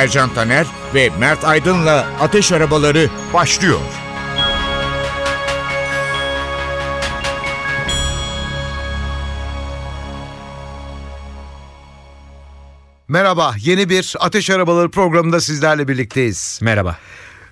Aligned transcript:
Ercan 0.00 0.34
Taner 0.34 0.66
ve 0.94 1.10
Mert 1.18 1.44
Aydın'la 1.44 2.06
Ateş 2.20 2.52
Arabaları 2.52 3.10
başlıyor. 3.34 3.80
Merhaba, 13.08 13.54
yeni 13.58 13.88
bir 13.88 14.16
Ateş 14.20 14.50
Arabaları 14.50 14.90
programında 14.90 15.40
sizlerle 15.40 15.88
birlikteyiz. 15.88 16.58
Merhaba. 16.62 16.96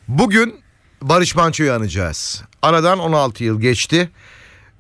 Bugün 0.09 0.61
Barış 1.03 1.35
Manço'yu 1.35 1.73
anacağız. 1.73 2.43
Aradan 2.63 2.99
16 2.99 3.45
yıl 3.45 3.61
geçti. 3.61 4.11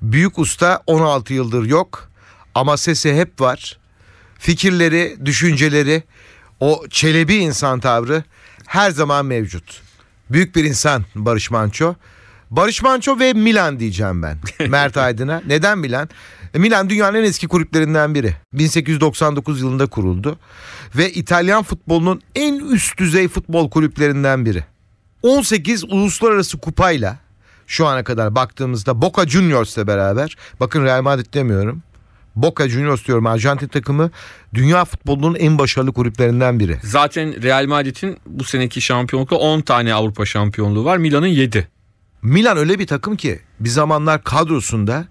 Büyük 0.02 0.38
usta 0.38 0.82
16 0.86 1.34
yıldır 1.34 1.64
yok 1.64 2.08
ama 2.54 2.76
sesi 2.76 3.14
hep 3.14 3.40
var. 3.40 3.78
Fikirleri, 4.38 5.16
düşünceleri, 5.24 6.02
o 6.60 6.84
çelebi 6.90 7.34
insan 7.34 7.80
tavrı 7.80 8.22
her 8.66 8.90
zaman 8.90 9.26
mevcut. 9.26 9.82
Büyük 10.30 10.56
bir 10.56 10.64
insan 10.64 11.04
Barış 11.14 11.50
Manço. 11.50 11.94
Barış 12.50 12.82
Manço 12.82 13.18
ve 13.18 13.32
Milan 13.32 13.80
diyeceğim 13.80 14.22
ben. 14.22 14.38
Mert 14.68 14.96
Aydın'a. 14.96 15.42
Neden 15.46 15.78
Milan? 15.78 16.08
E, 16.54 16.58
Milan 16.58 16.90
dünyanın 16.90 17.18
en 17.18 17.22
eski 17.22 17.48
kulüplerinden 17.48 18.14
biri. 18.14 18.34
1899 18.52 19.60
yılında 19.60 19.86
kuruldu 19.86 20.38
ve 20.96 21.12
İtalyan 21.12 21.62
futbolunun 21.62 22.22
en 22.34 22.54
üst 22.54 22.98
düzey 22.98 23.28
futbol 23.28 23.70
kulüplerinden 23.70 24.46
biri. 24.46 24.64
18 25.22 25.84
uluslararası 25.84 26.58
kupayla 26.58 27.18
şu 27.66 27.86
ana 27.86 28.04
kadar 28.04 28.34
baktığımızda 28.34 29.02
Boca 29.02 29.28
Juniors'la 29.28 29.86
beraber 29.86 30.36
bakın 30.60 30.84
Real 30.84 31.02
Madrid 31.02 31.34
demiyorum. 31.34 31.82
Boca 32.36 32.68
Juniors 32.68 33.06
diyorum 33.06 33.26
Arjantin 33.26 33.68
takımı 33.68 34.10
dünya 34.54 34.84
futbolunun 34.84 35.34
en 35.34 35.58
başarılı 35.58 35.92
kulüplerinden 35.92 36.60
biri. 36.60 36.78
Zaten 36.82 37.42
Real 37.42 37.66
Madrid'in 37.66 38.18
bu 38.26 38.44
seneki 38.44 38.80
şampiyonlukta 38.80 39.36
10 39.36 39.60
tane 39.60 39.94
Avrupa 39.94 40.26
şampiyonluğu 40.26 40.84
var. 40.84 40.98
Milan'ın 40.98 41.26
7. 41.26 41.68
Milan 42.22 42.56
öyle 42.56 42.78
bir 42.78 42.86
takım 42.86 43.16
ki 43.16 43.40
bir 43.60 43.68
zamanlar 43.68 44.24
kadrosunda 44.24 45.06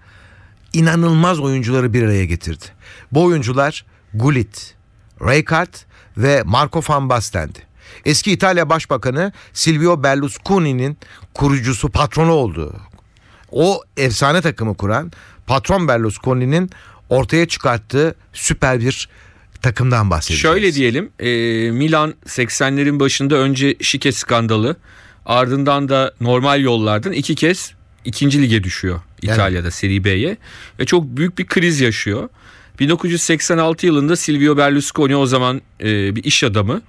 inanılmaz 0.74 1.40
oyuncuları 1.40 1.94
bir 1.94 2.04
araya 2.04 2.26
getirdi. 2.26 2.66
Bu 3.12 3.24
oyuncular 3.24 3.86
Gullit, 4.14 4.76
Rijkaard 5.22 5.74
ve 6.18 6.44
Marco 6.46 6.82
van 6.90 7.10
Basten'di. 7.10 7.60
Eski 8.06 8.32
İtalya 8.32 8.70
Başbakanı 8.70 9.32
Silvio 9.54 10.04
Berlusconi'nin 10.04 10.98
kurucusu, 11.34 11.90
patronu 11.90 12.32
oldu. 12.32 12.76
O 13.52 13.84
efsane 13.98 14.42
takımı 14.42 14.78
kuran 14.78 15.12
patron 15.48 15.88
Berlusconi'nin 15.88 16.70
ortaya 17.10 17.48
çıkarttığı 17.48 18.16
süper 18.34 18.80
bir 18.80 19.10
takımdan 19.62 20.10
bahsediyoruz. 20.10 20.42
Şöyle 20.42 20.74
diyelim 20.74 21.10
e, 21.20 21.30
Milan 21.72 22.14
80'lerin 22.26 23.00
başında 23.00 23.36
önce 23.36 23.76
şike 23.82 24.12
skandalı 24.12 24.76
ardından 25.26 25.90
da 25.90 26.14
normal 26.22 26.62
yollardan 26.62 27.12
iki 27.12 27.36
kez 27.36 27.74
ikinci 28.06 28.42
lige 28.42 28.64
düşüyor 28.64 29.02
İtalya'da 29.22 29.72
Serie 29.72 30.04
B'ye 30.04 30.38
ve 30.80 30.86
çok 30.86 31.04
büyük 31.04 31.38
bir 31.38 31.46
kriz 31.46 31.80
yaşıyor. 31.80 32.30
1986 32.80 33.86
yılında 33.86 34.16
Silvio 34.16 34.58
Berlusconi 34.58 35.16
o 35.16 35.26
zaman 35.26 35.62
e, 35.82 36.16
bir 36.16 36.24
iş 36.24 36.44
adamı 36.44 36.82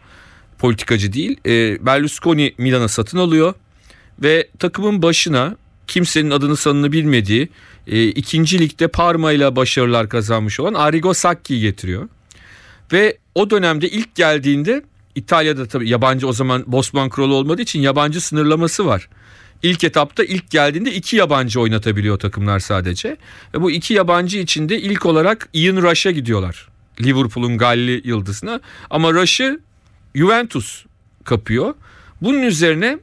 politikacı 0.59 1.13
değil 1.13 1.37
e, 1.47 1.87
Berlusconi 1.87 2.55
Milan'a 2.59 2.89
satın 2.89 3.19
alıyor 3.19 3.55
ve 4.23 4.49
takımın 4.59 5.03
başına 5.03 5.57
kimsenin 5.89 6.31
adını 6.31 6.57
sanını 6.57 6.93
bilmediği 6.93 7.49
e, 7.87 8.07
ikinci 8.07 8.59
ligde 8.59 8.89
Parma 8.89 9.57
başarılar 9.57 10.09
kazanmış 10.09 10.61
olan 10.61 10.75
Arrigo 10.75 11.15
Sacchi'yi 11.15 11.61
getiriyor. 11.61 12.09
Ve 12.93 13.19
o 13.35 13.51
dönemde 13.51 13.89
ilk 13.89 14.15
geldiğinde 14.15 14.83
İtalya'da 15.15 15.67
tabii 15.67 15.89
yabancı 15.89 16.29
o 16.29 16.33
zaman 16.33 16.65
Bosman 16.67 17.09
kralı 17.09 17.35
olmadığı 17.35 17.63
için 17.63 17.81
yabancı 17.81 18.21
sınırlaması 18.21 18.87
var. 18.87 19.09
İlk 19.63 19.85
etapta 19.85 20.25
ilk 20.25 20.51
geldiğinde 20.51 20.95
iki 20.95 21.17
yabancı 21.17 21.61
oynatabiliyor 21.61 22.19
takımlar 22.19 22.59
sadece. 22.59 23.17
Ve 23.55 23.63
bu 23.63 23.71
iki 23.71 23.95
yabancı 23.95 24.39
içinde 24.39 24.81
ilk 24.81 25.07
olarak 25.07 25.49
Ian 25.53 25.77
Rush'a 25.77 26.11
gidiyorlar. 26.11 26.69
Liverpool'un 27.01 27.59
Galli 27.59 28.03
yıldızına. 28.05 28.61
Ama 28.91 29.13
Rush'ı 29.13 29.61
Juventus 30.15 30.85
kapıyor. 31.25 31.75
Bunun 32.23 32.43
üzerine 32.43 32.99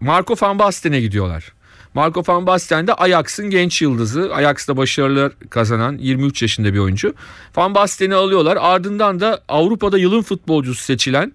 Marco 0.00 0.34
van 0.40 0.58
Basten'e 0.58 1.00
gidiyorlar. 1.00 1.52
Marco 1.98 2.22
van 2.28 2.46
Basten 2.46 2.86
de 2.86 2.94
Ajax'ın 2.94 3.50
genç 3.50 3.82
yıldızı. 3.82 4.34
Ajax'ta 4.34 4.76
başarılar 4.76 5.32
kazanan 5.50 5.98
23 5.98 6.42
yaşında 6.42 6.74
bir 6.74 6.78
oyuncu. 6.78 7.14
Van 7.56 7.74
Basten'i 7.74 8.14
alıyorlar. 8.14 8.58
Ardından 8.60 9.20
da 9.20 9.40
Avrupa'da 9.48 9.98
yılın 9.98 10.22
futbolcusu 10.22 10.82
seçilen 10.82 11.32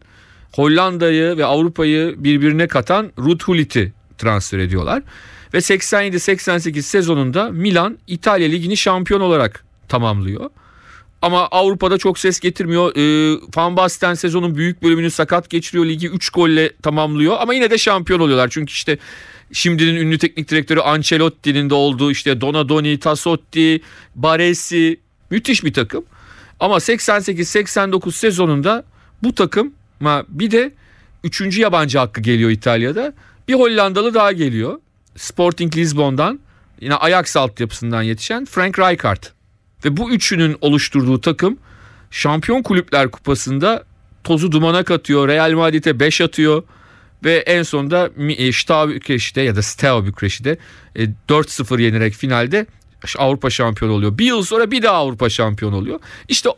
Hollanda'yı 0.51 1.38
ve 1.38 1.46
Avrupa'yı 1.46 2.16
birbirine 2.18 2.68
katan 2.68 3.12
Ruud 3.19 3.41
Gullit'i 3.46 3.94
transfer 4.18 4.59
ediyorlar. 4.59 5.03
Ve 5.53 5.57
87-88 5.57 6.81
sezonunda 6.81 7.50
Milan 7.50 7.97
İtalya 8.07 8.47
Ligi'ni 8.47 8.78
şampiyon 8.78 9.22
olarak 9.22 9.66
tamamlıyor. 9.88 10.50
Ama 11.24 11.48
Avrupa'da 11.52 11.98
çok 11.98 12.20
ses 12.20 12.40
getirmiyor. 12.40 12.96
Ee, 12.96 13.40
Van 13.56 13.78
Basten 13.78 14.14
sezonun 14.14 14.56
büyük 14.56 14.84
bölümünü 14.84 15.12
sakat 15.12 15.50
geçiriyor. 15.50 15.86
Ligi 15.86 16.08
3 16.08 16.30
golle 16.30 16.74
tamamlıyor. 16.82 17.36
Ama 17.40 17.54
yine 17.54 17.70
de 17.70 17.78
şampiyon 17.78 18.20
oluyorlar. 18.20 18.50
Çünkü 18.52 18.72
işte 18.72 18.98
şimdinin 19.52 19.96
ünlü 19.96 20.18
teknik 20.18 20.50
direktörü 20.50 20.80
Ancelotti'nin 20.80 21.70
de 21.70 21.74
olduğu 21.74 22.12
işte 22.12 22.42
Donadoni, 22.42 23.00
Tassotti, 23.00 23.82
Baresi 24.16 25.00
müthiş 25.30 25.64
bir 25.64 25.74
takım. 25.74 26.06
Ama 26.60 26.76
88-89 26.76 28.12
sezonunda 28.12 28.84
bu 29.24 29.36
takım 29.36 29.74
bir 30.30 30.52
de 30.52 30.74
3. 31.24 31.58
yabancı 31.58 31.98
hakkı 31.98 32.22
geliyor 32.22 32.50
İtalya'da. 32.50 33.14
Bir 33.48 33.54
Hollandalı 33.54 34.14
daha 34.14 34.32
geliyor. 34.32 34.80
Sporting 35.16 35.78
Lisbon'dan 35.78 36.40
yine 36.82 36.96
Ajax 36.96 37.38
altyapısından 37.38 38.02
yetişen 38.02 38.46
Frank 38.46 38.80
Rijkaard. 38.80 39.24
Ve 39.86 39.98
bu 39.98 40.12
üçünün 40.12 40.58
oluşturduğu 40.62 41.22
takım 41.22 41.58
Şampiyon 42.12 42.64
Kulüpler 42.64 43.12
Kupası'nda 43.12 43.84
tozu 44.24 44.52
dumana 44.52 44.84
katıyor. 44.84 45.28
Real 45.28 45.52
Madrid'e 45.52 46.00
5 46.00 46.22
atıyor. 46.22 46.64
Ve 47.24 47.38
en 47.38 47.64
sonunda 47.64 48.10
Steaua 48.54 48.90
Bükreş'te 48.90 49.42
ya 49.42 49.56
da 49.56 49.62
Steaua 49.62 50.06
Bükreş'te 50.06 50.58
4-0 51.30 51.82
yenerek 51.82 52.14
finalde 52.14 52.66
Avrupa 53.18 53.50
şampiyonu 53.50 53.94
oluyor. 53.94 54.18
Bir 54.18 54.26
yıl 54.26 54.44
sonra 54.44 54.72
bir 54.72 54.84
daha 54.84 54.96
Avrupa 54.96 55.30
şampiyonu 55.30 55.76
oluyor. 55.76 56.00
İşte 56.28 56.50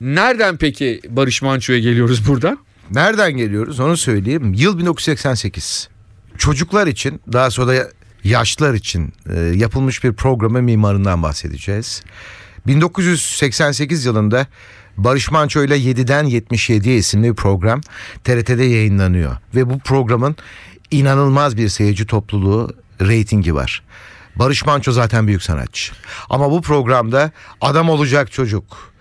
nereden 0.00 0.56
peki 0.56 1.00
Barış 1.08 1.42
Manço'ya 1.42 1.78
geliyoruz 1.78 2.28
burada? 2.28 2.58
Nereden 2.90 3.36
geliyoruz 3.36 3.80
onu 3.80 3.96
söyleyeyim. 3.96 4.54
Yıl 4.54 4.78
1988. 4.78 5.88
Çocuklar 6.38 6.86
için 6.86 7.20
daha 7.32 7.50
sonra 7.50 7.88
yaşlılar 8.24 8.74
için 8.74 9.12
e, 9.34 9.40
yapılmış 9.40 10.04
bir 10.04 10.12
programın 10.12 10.64
mimarından 10.64 11.22
bahsedeceğiz. 11.22 12.02
1988 12.66 14.04
yılında 14.04 14.46
Barış 14.96 15.30
Manço 15.30 15.64
ile 15.64 15.78
7'den 15.78 16.26
77'ye 16.26 16.96
isimli 16.96 17.30
bir 17.30 17.34
program 17.34 17.80
TRT'de 18.24 18.64
yayınlanıyor. 18.64 19.36
Ve 19.54 19.70
bu 19.70 19.78
programın 19.78 20.36
inanılmaz 20.90 21.56
bir 21.56 21.68
seyirci 21.68 22.06
topluluğu 22.06 22.70
reytingi 23.00 23.54
var. 23.54 23.82
Barış 24.36 24.66
Manço 24.66 24.92
zaten 24.92 25.26
büyük 25.26 25.42
sanatçı. 25.42 25.92
Ama 26.30 26.50
bu 26.50 26.62
programda 26.62 27.30
adam 27.60 27.90
olacak 27.90 28.32
çocuk. 28.32 28.92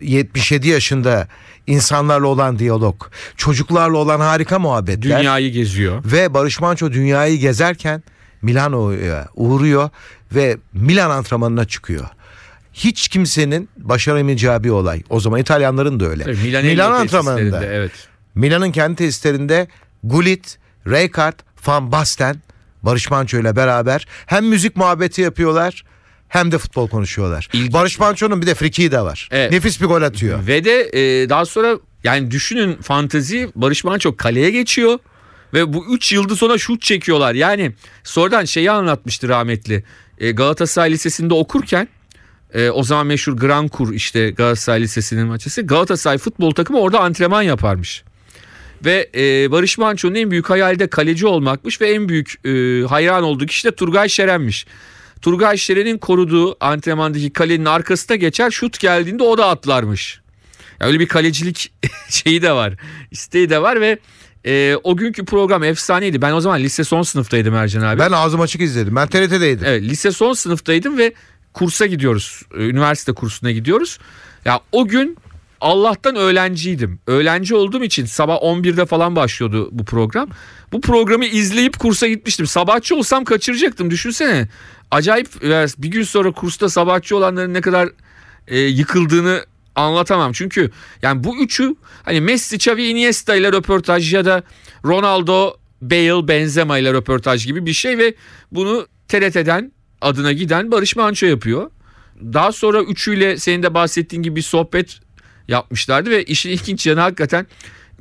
77 0.00 0.68
yaşında 0.68 1.28
insanlarla 1.66 2.26
olan 2.26 2.58
diyalog, 2.58 3.02
çocuklarla 3.36 3.98
olan 3.98 4.20
harika 4.20 4.58
muhabbetler. 4.58 5.18
Dünyayı 5.20 5.52
geziyor. 5.52 6.02
Ve 6.04 6.34
Barış 6.34 6.60
Manço 6.60 6.92
dünyayı 6.92 7.38
gezerken 7.38 8.02
Milano'ya 8.42 9.28
uğruyor 9.34 9.90
ve 10.34 10.56
Milan 10.72 11.10
antrenmanına 11.10 11.64
çıkıyor 11.64 12.06
hiç 12.74 13.08
kimsenin 13.08 13.68
başaramayacağı 13.76 14.64
bir 14.64 14.70
olay. 14.70 15.02
O 15.10 15.20
zaman 15.20 15.40
İtalyanların 15.40 16.00
da 16.00 16.08
öyle. 16.08 16.24
Tabii, 16.24 16.36
Milan, 16.36 16.64
Milan 16.64 16.92
antrenmanında. 16.92 17.64
Evet. 17.64 17.92
Milan'ın 18.34 18.72
kendi 18.72 18.96
tesislerinde 18.96 19.68
Gullit, 20.04 20.58
Rijkaard, 20.86 21.38
Van 21.66 21.92
Basten, 21.92 22.36
Barış 22.82 23.10
Manço 23.10 23.38
ile 23.38 23.56
beraber 23.56 24.06
hem 24.26 24.46
müzik 24.46 24.76
muhabbeti 24.76 25.22
yapıyorlar 25.22 25.84
hem 26.28 26.52
de 26.52 26.58
futbol 26.58 26.88
konuşuyorlar. 26.88 27.48
İlginç. 27.52 27.72
Barış 27.72 27.98
Manço'nun 27.98 28.42
bir 28.42 28.46
de 28.46 28.54
frikiği 28.54 28.92
de 28.92 29.00
var. 29.00 29.28
Evet. 29.32 29.50
Nefis 29.52 29.80
bir 29.80 29.86
gol 29.86 30.02
atıyor. 30.02 30.46
Ve 30.46 30.64
de 30.64 30.90
e, 30.92 31.28
daha 31.28 31.46
sonra 31.46 31.78
Yani 32.04 32.30
düşünün 32.30 32.76
fantezi 32.76 33.48
Barış 33.54 33.84
Manço 33.84 34.16
kaleye 34.16 34.50
geçiyor 34.50 34.98
ve 35.54 35.72
bu 35.72 35.86
3 35.94 36.12
yıldız 36.12 36.38
sonra 36.38 36.58
şut 36.58 36.82
çekiyorlar. 36.82 37.34
Yani 37.34 37.72
sonradan 38.04 38.44
şeyi 38.44 38.70
anlatmıştı 38.70 39.28
rahmetli. 39.28 39.84
E, 40.18 40.30
Galatasaray 40.30 40.90
Lisesi'nde 40.90 41.34
okurken 41.34 41.88
e, 42.54 42.70
o 42.70 42.82
zaman 42.82 43.06
meşhur 43.06 43.32
Grand 43.32 43.68
Kur 43.68 43.94
işte 43.94 44.30
Galatasaray 44.30 44.80
Lisesi'nin 44.80 45.26
maçısı. 45.26 45.62
Galatasaray 45.62 46.18
futbol 46.18 46.50
takımı 46.50 46.80
orada 46.80 47.00
antrenman 47.00 47.42
yaparmış. 47.42 48.04
Ve 48.84 49.10
e, 49.14 49.50
Barış 49.50 49.78
Manço'nun 49.78 50.14
en 50.14 50.30
büyük 50.30 50.50
hayali 50.50 50.78
de 50.78 50.86
kaleci 50.86 51.26
olmakmış 51.26 51.80
ve 51.80 51.90
en 51.90 52.08
büyük 52.08 52.46
e, 52.46 52.82
hayran 52.88 53.22
olduğu 53.22 53.46
kişi 53.46 53.68
de 53.68 53.74
Turgay 53.74 54.08
Şeren'miş. 54.08 54.66
Turgay 55.22 55.56
Şeren'in 55.56 55.98
koruduğu 55.98 56.64
antrenmandaki 56.64 57.30
kalenin 57.30 57.64
arkasına 57.64 58.16
geçer 58.16 58.50
şut 58.50 58.80
geldiğinde 58.80 59.22
o 59.22 59.38
da 59.38 59.48
atlarmış. 59.48 60.20
Yani 60.80 60.88
öyle 60.88 61.00
bir 61.00 61.08
kalecilik 61.08 61.72
şeyi 62.08 62.42
de 62.42 62.52
var 62.52 62.74
isteği 63.10 63.50
de 63.50 63.62
var 63.62 63.80
ve 63.80 63.98
e, 64.46 64.76
o 64.82 64.96
günkü 64.96 65.24
program 65.24 65.64
efsaneydi. 65.64 66.22
Ben 66.22 66.32
o 66.32 66.40
zaman 66.40 66.60
lise 66.60 66.84
son 66.84 67.02
sınıftaydım 67.02 67.54
Ercan 67.54 67.82
abi. 67.82 67.98
Ben 67.98 68.12
ağzım 68.12 68.40
açık 68.40 68.60
izledim. 68.60 68.96
Ben 68.96 69.08
TRT'deydim. 69.08 69.64
Evet 69.66 69.82
lise 69.82 70.12
son 70.12 70.32
sınıftaydım 70.32 70.98
ve 70.98 71.12
kursa 71.54 71.86
gidiyoruz. 71.86 72.42
E, 72.58 72.64
üniversite 72.64 73.12
kursuna 73.12 73.50
gidiyoruz. 73.50 73.98
Ya 74.44 74.60
o 74.72 74.86
gün 74.86 75.16
Allah'tan 75.60 76.16
öğlenciydim. 76.16 77.00
Öğlenci 77.06 77.54
olduğum 77.54 77.84
için 77.84 78.04
sabah 78.04 78.36
11'de 78.36 78.86
falan 78.86 79.16
başlıyordu 79.16 79.68
bu 79.72 79.84
program. 79.84 80.28
Bu 80.72 80.80
programı 80.80 81.24
izleyip 81.24 81.78
kursa 81.78 82.06
gitmiştim. 82.06 82.46
Sabahçı 82.46 82.96
olsam 82.96 83.24
kaçıracaktım 83.24 83.90
düşünsene. 83.90 84.48
Acayip 84.90 85.42
bir 85.78 85.88
gün 85.88 86.02
sonra 86.02 86.32
kursta 86.32 86.68
sabahçı 86.68 87.16
olanların 87.16 87.54
ne 87.54 87.60
kadar 87.60 87.88
e, 88.48 88.58
yıkıldığını 88.58 89.44
anlatamam. 89.74 90.32
Çünkü 90.32 90.70
yani 91.02 91.24
bu 91.24 91.36
üçü 91.36 91.74
hani 92.02 92.20
Messi, 92.20 92.56
Xavi, 92.56 92.86
Iniesta 92.86 93.34
ile 93.34 93.52
röportaj 93.52 94.14
ya 94.14 94.24
da 94.24 94.42
Ronaldo, 94.84 95.56
Bale, 95.82 96.28
Benzema 96.28 96.78
ile 96.78 96.92
röportaj 96.92 97.46
gibi 97.46 97.66
bir 97.66 97.72
şey 97.72 97.98
ve 97.98 98.14
bunu 98.52 98.86
TRT'den 99.08 99.72
adına 100.04 100.32
giden 100.32 100.70
Barış 100.70 100.96
Manço 100.96 101.26
yapıyor. 101.26 101.70
Daha 102.22 102.52
sonra 102.52 102.82
üçüyle 102.82 103.36
senin 103.36 103.62
de 103.62 103.74
bahsettiğin 103.74 104.22
gibi 104.22 104.36
bir 104.36 104.42
sohbet 104.42 104.98
yapmışlardı 105.48 106.10
ve 106.10 106.24
işin 106.24 106.50
ilginç 106.50 106.86
yanı 106.86 107.00
hakikaten 107.00 107.46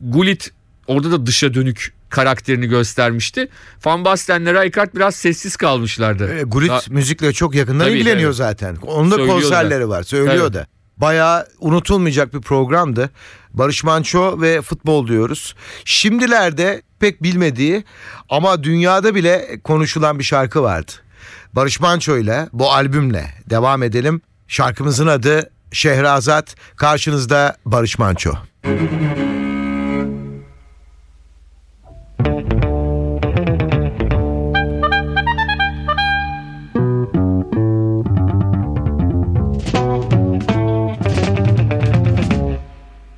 Gullit 0.02 0.52
orada 0.88 1.12
da 1.12 1.26
dışa 1.26 1.54
dönük 1.54 1.94
karakterini 2.10 2.68
göstermişti. 2.68 3.50
Van 3.86 4.06
Basten'le 4.06 4.46
Rijkaard 4.46 4.96
biraz 4.96 5.16
sessiz 5.16 5.56
kalmışlardı. 5.56 6.34
E, 6.34 6.44
Gullit 6.44 6.70
da, 6.70 6.82
müzikle 6.90 7.34
çok 7.34 7.56
yakından 7.56 7.86
Tabii, 7.86 7.98
ilgileniyor 7.98 8.30
evet. 8.30 8.38
zaten. 8.38 8.76
Onun 8.76 9.12
da 9.12 9.16
söylüyor 9.16 9.42
konserleri 9.42 9.84
da. 9.84 9.90
var 9.90 10.04
söylüyor 10.04 10.44
evet. 10.44 10.54
da. 10.54 10.68
Bayağı 10.98 11.48
unutulmayacak 11.60 12.34
bir 12.34 12.42
programdı. 12.42 13.10
Barış 13.54 13.84
Manço 13.84 14.42
ve 14.42 14.62
futbol 14.62 15.08
diyoruz. 15.08 15.56
Şimdilerde 15.86 16.82
pek 17.00 17.24
bilmediği 17.24 17.84
ama 18.30 18.64
dünyada 18.64 19.16
bile 19.16 19.60
konuşulan 19.64 20.20
bir 20.20 20.24
şarkı 20.24 20.64
vardı. 20.64 20.92
Barış 21.54 21.80
Manço 21.80 22.18
ile 22.18 22.48
bu 22.54 22.72
albümle 22.72 23.34
devam 23.50 23.84
edelim. 23.84 24.22
Şarkımızın 24.48 25.08
adı 25.08 25.50
Şehrazat. 25.72 26.56
Karşınızda 26.76 27.58
Barış 27.66 28.00
Manço. 28.00 28.32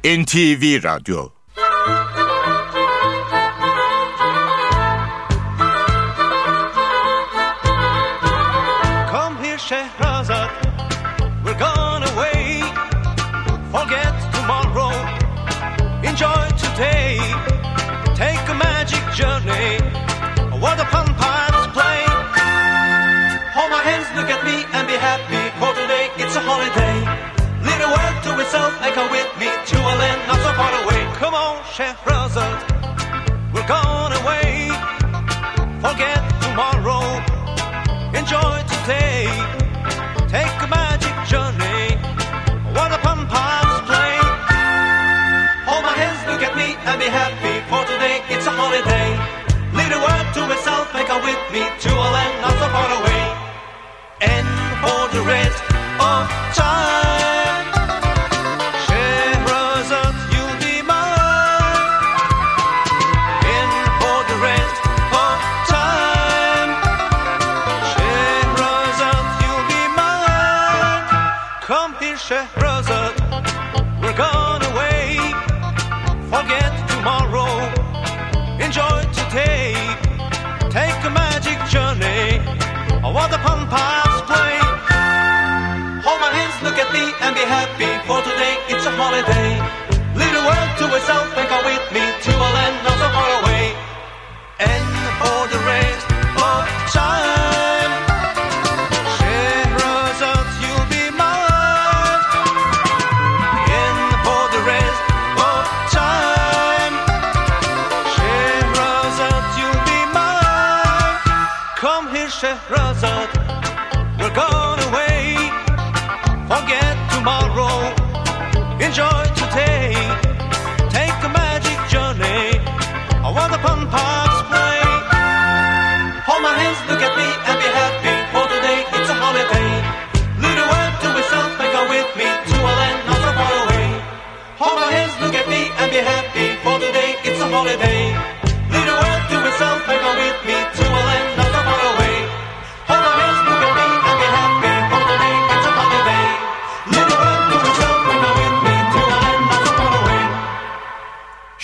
NTV 0.06 0.84
Radyo 0.84 1.35
itself, 28.40 28.74
echo 28.82 29.10
with 29.12 29.28
me 29.40 29.46
to 29.46 29.78
a 29.78 29.94
land 30.02 30.28
not 30.28 30.40
so 30.42 30.52
far 30.54 30.72
away. 30.84 31.02
Come 31.16 31.34
on, 31.34 31.62
Shehrazad, 31.76 32.58
we're 33.54 33.68
gone 33.68 34.14
away. 34.22 34.70
Forget 35.82 36.22
tomorrow, 36.42 37.02
enjoy 38.14 38.64
today. 38.68 39.65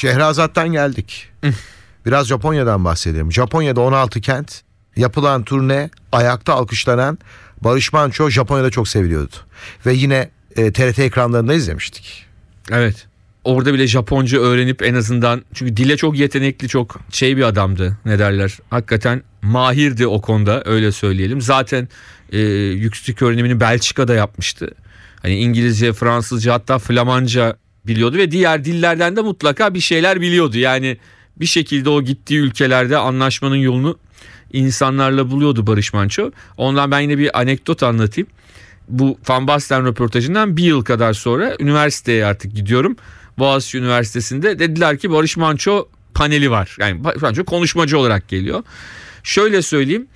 Şehrazat'tan 0.02 0.72
geldik. 0.72 1.30
Biraz 2.06 2.28
Japonya'dan 2.28 2.86
bahsedelim. 2.86 3.32
Japonya'da 3.32 3.82
16 3.82 4.22
kent 4.22 4.62
yapılan 4.96 5.44
turne 5.44 5.90
ayakta 6.12 6.54
alkışlanan 6.54 7.18
Barış 7.62 7.94
Manço 7.94 8.30
Japonya'da 8.30 8.70
çok 8.70 8.88
seviliyordu. 8.88 9.36
Ve 9.86 9.94
yine 9.94 10.30
e, 10.56 10.72
TRT 10.72 11.00
ekranlarında 11.00 11.54
izlemiştik. 11.54 12.26
Evet. 12.72 13.08
Orada 13.44 13.74
bile 13.74 13.88
Japonca 13.88 14.40
öğrenip 14.40 14.82
en 14.82 14.96
azından 14.96 15.42
çünkü 15.54 15.78
dile 15.78 15.98
çok 15.98 16.18
yetenekli 16.18 16.68
çok 16.68 17.00
şey 17.12 17.38
bir 17.38 17.44
adamdı 17.44 17.98
ne 18.06 18.20
derler. 18.20 18.58
Hakikaten 18.70 19.24
mahirdi 19.42 20.08
o 20.08 20.22
konuda 20.22 20.64
öyle 20.66 20.92
söyleyelim. 20.92 21.42
Zaten 21.42 21.90
e, 22.32 22.40
yüksek 22.40 23.22
öğrenimini 23.22 23.60
Belçika'da 23.60 24.14
yapmıştı. 24.14 24.72
Hani 25.22 25.36
İngilizce, 25.36 25.94
Fransızca 25.94 26.54
hatta 26.54 26.80
Flamanca 26.80 27.58
biliyordu 27.88 28.18
ve 28.18 28.32
diğer 28.32 28.66
dillerden 28.66 29.16
de 29.16 29.22
mutlaka 29.22 29.74
bir 29.74 29.80
şeyler 29.80 30.22
biliyordu. 30.22 30.58
Yani 30.58 30.98
bir 31.38 31.46
şekilde 31.46 31.90
o 31.90 32.02
gittiği 32.02 32.40
ülkelerde 32.40 32.98
anlaşmanın 32.98 33.56
yolunu 33.56 33.98
insanlarla 34.54 35.32
buluyordu 35.32 35.68
Barış 35.68 35.94
Manço. 35.94 36.32
Ondan 36.58 36.92
ben 36.92 37.00
yine 37.00 37.18
bir 37.18 37.40
anekdot 37.40 37.84
anlatayım. 37.84 38.28
Bu 38.88 39.18
Van 39.28 39.48
Basten 39.48 39.86
röportajından 39.86 40.58
bir 40.58 40.64
yıl 40.64 40.84
kadar 40.84 41.14
sonra 41.14 41.56
üniversiteye 41.60 42.26
artık 42.26 42.56
gidiyorum. 42.56 42.96
Boğaziçi 43.40 43.78
Üniversitesi'nde 43.78 44.60
dediler 44.60 44.98
ki 44.98 45.12
Barış 45.12 45.38
Manço 45.38 45.88
paneli 46.14 46.52
var. 46.52 46.76
Yani 46.80 47.04
Barış 47.04 47.22
Manço 47.22 47.46
konuşmacı 47.46 47.98
olarak 47.98 48.28
geliyor. 48.28 48.64
Şöyle 49.24 49.62
söyleyeyim 49.62 50.08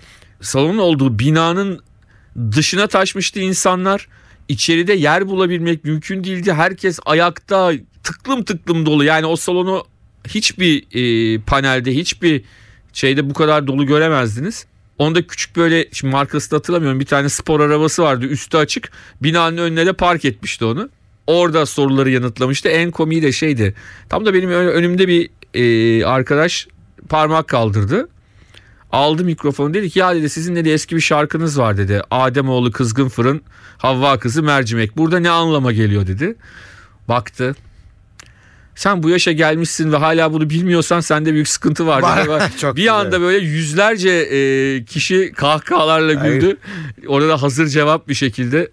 salonun 0.42 0.78
olduğu 0.78 1.20
binanın 1.20 1.80
dışına 2.52 2.88
taşmıştı 2.88 3.40
insanlar. 3.40 4.08
İçeride 4.50 4.94
yer 4.94 5.28
bulabilmek 5.28 5.84
mümkün 5.84 6.24
değildi. 6.24 6.54
Herkes 6.54 7.00
ayakta 7.06 7.72
tıklım 8.04 8.44
tıklım 8.44 8.86
dolu. 8.86 9.04
Yani 9.04 9.26
o 9.26 9.36
salonu 9.36 9.86
hiçbir 10.28 10.86
e, 10.92 11.40
panelde 11.42 11.96
hiçbir 11.96 12.42
şeyde 12.94 13.30
bu 13.30 13.34
kadar 13.34 13.68
dolu 13.68 13.86
göremezdiniz. 13.86 14.66
Onda 14.98 15.28
küçük 15.28 15.56
böyle 15.56 15.88
şimdi 15.92 16.12
markasını 16.12 16.58
hatırlamıyorum 16.58 17.00
bir 17.00 17.06
tane 17.06 17.30
spor 17.30 17.60
arabası 17.60 18.04
vardı 18.04 18.26
üstü 18.26 18.58
açık 18.58 18.92
binanın 19.24 19.58
önüne 19.58 19.86
de 19.86 19.94
park 19.94 20.26
etmişti 20.26 20.66
onu. 20.66 20.90
Orada 21.28 21.66
soruları 21.66 22.10
yanıtlamıştı 22.10 22.70
en 22.70 22.92
komiği 22.92 23.22
de 23.22 23.32
şeydi 23.32 23.76
tam 24.10 24.26
da 24.26 24.34
benim 24.34 24.50
önümde 24.50 25.08
bir 25.08 25.30
e, 25.54 26.06
arkadaş 26.06 26.68
parmak 27.10 27.48
kaldırdı. 27.48 28.10
Aldı 28.96 29.24
mikrofonu 29.24 29.74
dedi 29.74 29.90
ki 29.90 30.00
ya 30.00 30.16
dedi 30.16 30.30
sizin 30.30 30.56
dedi 30.56 30.70
eski 30.70 30.96
bir 30.96 31.02
şarkınız 31.02 31.60
var 31.60 31.78
dedi. 31.78 32.02
Ademoğlu 32.12 32.72
kızgın 32.72 33.10
fırın 33.10 33.42
Havva 33.78 34.20
kızı 34.20 34.44
mercimek 34.44 34.98
burada 34.98 35.20
ne 35.20 35.30
anlama 35.30 35.72
geliyor 35.72 36.08
dedi. 36.08 36.36
Baktı 37.08 37.56
sen 38.76 39.04
bu 39.04 39.10
yaşa 39.10 39.32
gelmişsin 39.32 39.92
ve 39.92 39.98
hala 39.98 40.34
bunu 40.34 40.50
bilmiyorsan 40.50 41.00
sende 41.00 41.34
büyük 41.34 41.48
sıkıntı 41.48 41.88
var. 41.88 42.02
Var. 42.02 42.52
Çok 42.62 42.76
bir 42.76 42.82
güzel. 42.82 42.96
anda 42.96 43.22
böyle 43.22 43.46
yüzlerce 43.46 44.10
e, 44.10 44.86
kişi 44.86 45.32
kahkahalarla 45.36 46.14
güldü. 46.14 46.58
Orada 47.08 47.30
da 47.30 47.42
hazır 47.42 47.68
cevap 47.68 48.08
bir 48.08 48.14
şekilde. 48.14 48.72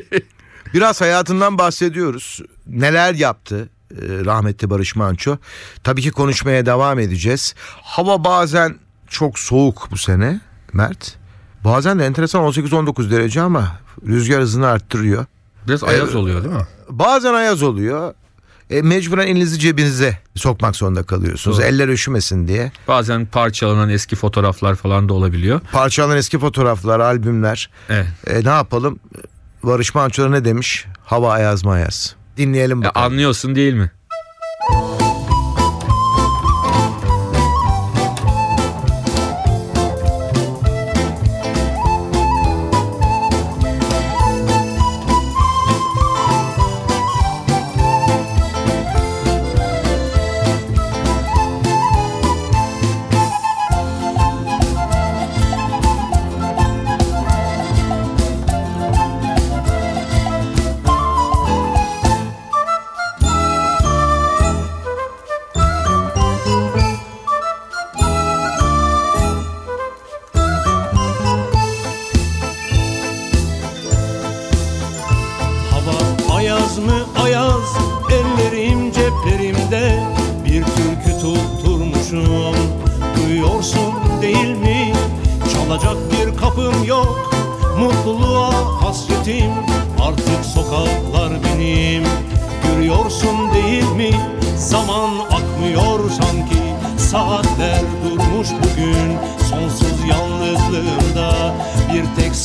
Biraz 0.74 1.00
hayatından 1.00 1.58
bahsediyoruz. 1.58 2.40
Neler 2.66 3.14
yaptı 3.14 3.68
e, 3.90 3.96
rahmetli 4.24 4.70
Barış 4.70 4.96
Manço. 4.96 5.36
Tabii 5.84 6.02
ki 6.02 6.10
konuşmaya 6.10 6.66
devam 6.66 6.98
edeceğiz. 6.98 7.54
Hava 7.82 8.24
bazen 8.24 8.76
çok 9.10 9.38
soğuk 9.38 9.88
bu 9.90 9.96
sene 9.96 10.40
Mert. 10.72 11.16
Bazen 11.64 11.98
de 11.98 12.06
enteresan 12.06 12.42
18-19 12.44 13.10
derece 13.10 13.40
ama 13.42 13.78
rüzgar 14.06 14.40
hızını 14.40 14.66
arttırıyor. 14.66 15.26
Biraz 15.68 15.84
ayaz 15.84 16.14
oluyor 16.14 16.44
değil 16.44 16.54
mi? 16.54 16.66
Bazen 16.90 17.34
ayaz 17.34 17.62
oluyor. 17.62 18.14
E, 18.70 18.82
mecburen 18.82 19.26
elinizi 19.26 19.58
cebinize 19.58 20.18
sokmak 20.34 20.76
zorunda 20.76 21.02
kalıyorsunuz. 21.02 21.58
Doğru. 21.58 21.66
Eller 21.66 21.88
üşümesin 21.88 22.48
diye. 22.48 22.72
Bazen 22.88 23.26
parçalanan 23.26 23.88
eski 23.88 24.16
fotoğraflar 24.16 24.74
falan 24.74 25.08
da 25.08 25.14
olabiliyor. 25.14 25.60
Parçalanan 25.72 26.16
eski 26.16 26.38
fotoğraflar, 26.38 27.00
albümler. 27.00 27.70
Evet. 27.88 28.06
E, 28.26 28.44
ne 28.44 28.48
yapalım? 28.48 28.98
Barış 29.62 29.94
Manço 29.94 30.30
ne 30.32 30.44
demiş? 30.44 30.86
Hava 31.04 31.32
ayaz 31.32 31.64
mı 31.64 31.70
ayaz? 31.70 32.14
Dinleyelim 32.36 32.82
E, 32.82 32.84
bakalım. 32.86 33.06
anlıyorsun 33.12 33.54
değil 33.54 33.74
mi? 33.74 33.90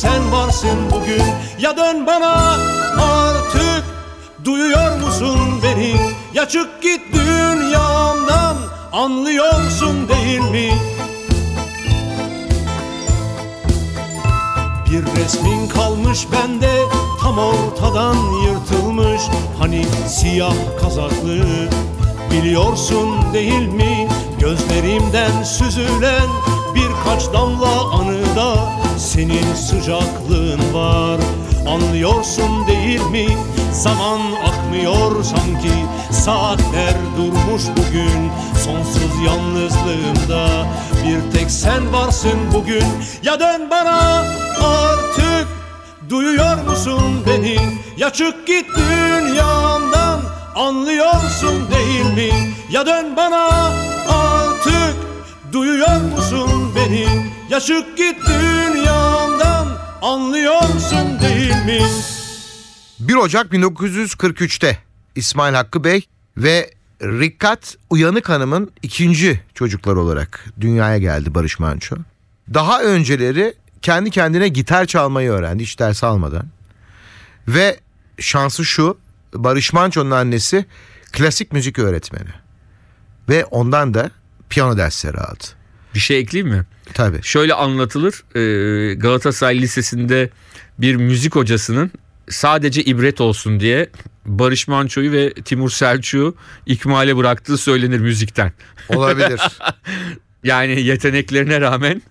Sen 0.04 0.32
varsın 0.32 0.78
bugün. 0.92 1.22
Ya 1.58 1.76
dön 1.76 2.06
bana 2.06 2.56
artık. 3.02 3.84
Duyuyor 4.44 4.96
musun 5.00 5.38
beni? 5.62 5.96
Ya 6.34 6.48
çık 6.48 6.82
git 6.82 7.00
dünyamdan. 7.14 8.56
Anlıyorsun 8.92 10.08
değil 10.08 10.40
mi? 10.40 10.70
Bir 14.90 15.20
resmin 15.22 15.68
kalmış 15.68 16.26
bende. 16.32 16.72
Tam 17.20 17.38
ortadan 17.38 18.16
yırtılmış. 18.46 19.22
Hani 19.58 19.84
siyah 20.08 20.54
kazaklı. 20.80 21.38
Biliyorsun 22.30 23.32
değil 23.32 23.68
mi? 23.68 24.08
Gözlerimden 24.40 25.42
süzülen 25.42 26.28
birkaç 26.74 27.32
damla 27.32 27.90
anıda 27.90 28.53
Senin 29.14 29.54
sıcaklığın 29.54 30.74
var. 30.74 31.20
Anlıyorsun 31.68 32.66
değil 32.66 33.00
mi? 33.00 33.26
Zaman 33.72 34.20
akmıyor 34.46 35.24
sanki. 35.24 35.72
Saatler 36.10 36.94
durmuş 37.16 37.62
bugün 37.76 38.30
Sonsuz 38.64 39.24
yalnızlığımda 39.26 40.66
bir 41.04 41.38
tek 41.38 41.50
sen 41.50 41.92
varsın 41.92 42.38
bugün. 42.54 42.84
Ya 43.22 43.40
dön 43.40 43.70
bana 43.70 44.24
artık. 44.64 45.48
Duyuyor 46.10 46.64
musun 46.64 47.24
beni? 47.26 47.56
Ya 47.96 48.10
çık 48.10 48.46
git 48.46 48.66
dünyamdan 48.76 50.20
anlıyorsun 50.54 51.68
değil 51.74 52.14
mi? 52.14 52.52
Ya 52.70 52.86
dön 52.86 53.16
bana 53.16 53.70
artık. 54.08 54.96
Duyuyor 55.52 56.00
musun 56.16 56.72
beni? 56.76 57.06
Ya 57.50 57.60
çık 57.60 57.96
git 57.96 58.16
dünyamdan 58.26 58.73
anlıyorsun 60.04 61.20
değil 61.20 61.64
mi 61.64 61.86
1 63.00 63.14
Ocak 63.14 63.52
1943'te 63.52 64.78
İsmail 65.14 65.54
Hakkı 65.54 65.84
Bey 65.84 66.06
ve 66.36 66.70
Rikkat 67.02 67.76
Uyanık 67.90 68.28
Hanım'ın 68.28 68.70
ikinci 68.82 69.40
çocuklar 69.54 69.96
olarak 69.96 70.44
dünyaya 70.60 70.98
geldi 70.98 71.34
Barış 71.34 71.58
Manço. 71.58 71.96
Daha 72.54 72.82
önceleri 72.82 73.54
kendi 73.82 74.10
kendine 74.10 74.48
gitar 74.48 74.86
çalmayı 74.86 75.30
öğrendi 75.30 75.62
hiç 75.62 75.78
ders 75.78 76.04
almadan. 76.04 76.46
Ve 77.48 77.80
şansı 78.18 78.64
şu 78.64 78.98
Barış 79.34 79.72
Manço'nun 79.72 80.10
annesi 80.10 80.66
klasik 81.12 81.52
müzik 81.52 81.78
öğretmeni. 81.78 82.30
Ve 83.28 83.44
ondan 83.44 83.94
da 83.94 84.10
piyano 84.48 84.76
dersleri 84.76 85.18
aldı. 85.18 85.44
Bir 85.94 86.00
şey 86.00 86.18
ekleyeyim 86.18 86.56
mi? 86.56 86.64
Tabii. 86.94 87.22
Şöyle 87.22 87.54
anlatılır. 87.54 88.14
e, 88.36 88.94
Galatasaray 88.94 89.60
Lisesi'nde 89.62 90.30
bir 90.78 90.96
müzik 90.96 91.34
hocasının 91.34 91.90
sadece 92.28 92.82
ibret 92.82 93.20
olsun 93.20 93.60
diye 93.60 93.90
Barış 94.26 94.68
Manço'yu 94.68 95.12
ve 95.12 95.34
Timur 95.34 95.70
Selçuk'u 95.70 96.36
ikmale 96.66 97.16
bıraktığı 97.16 97.58
söylenir 97.58 97.98
müzikten. 97.98 98.52
Olabilir. 98.88 99.40
Yani 100.44 100.80
yeteneklerine 100.82 101.60
rağmen 101.60 102.02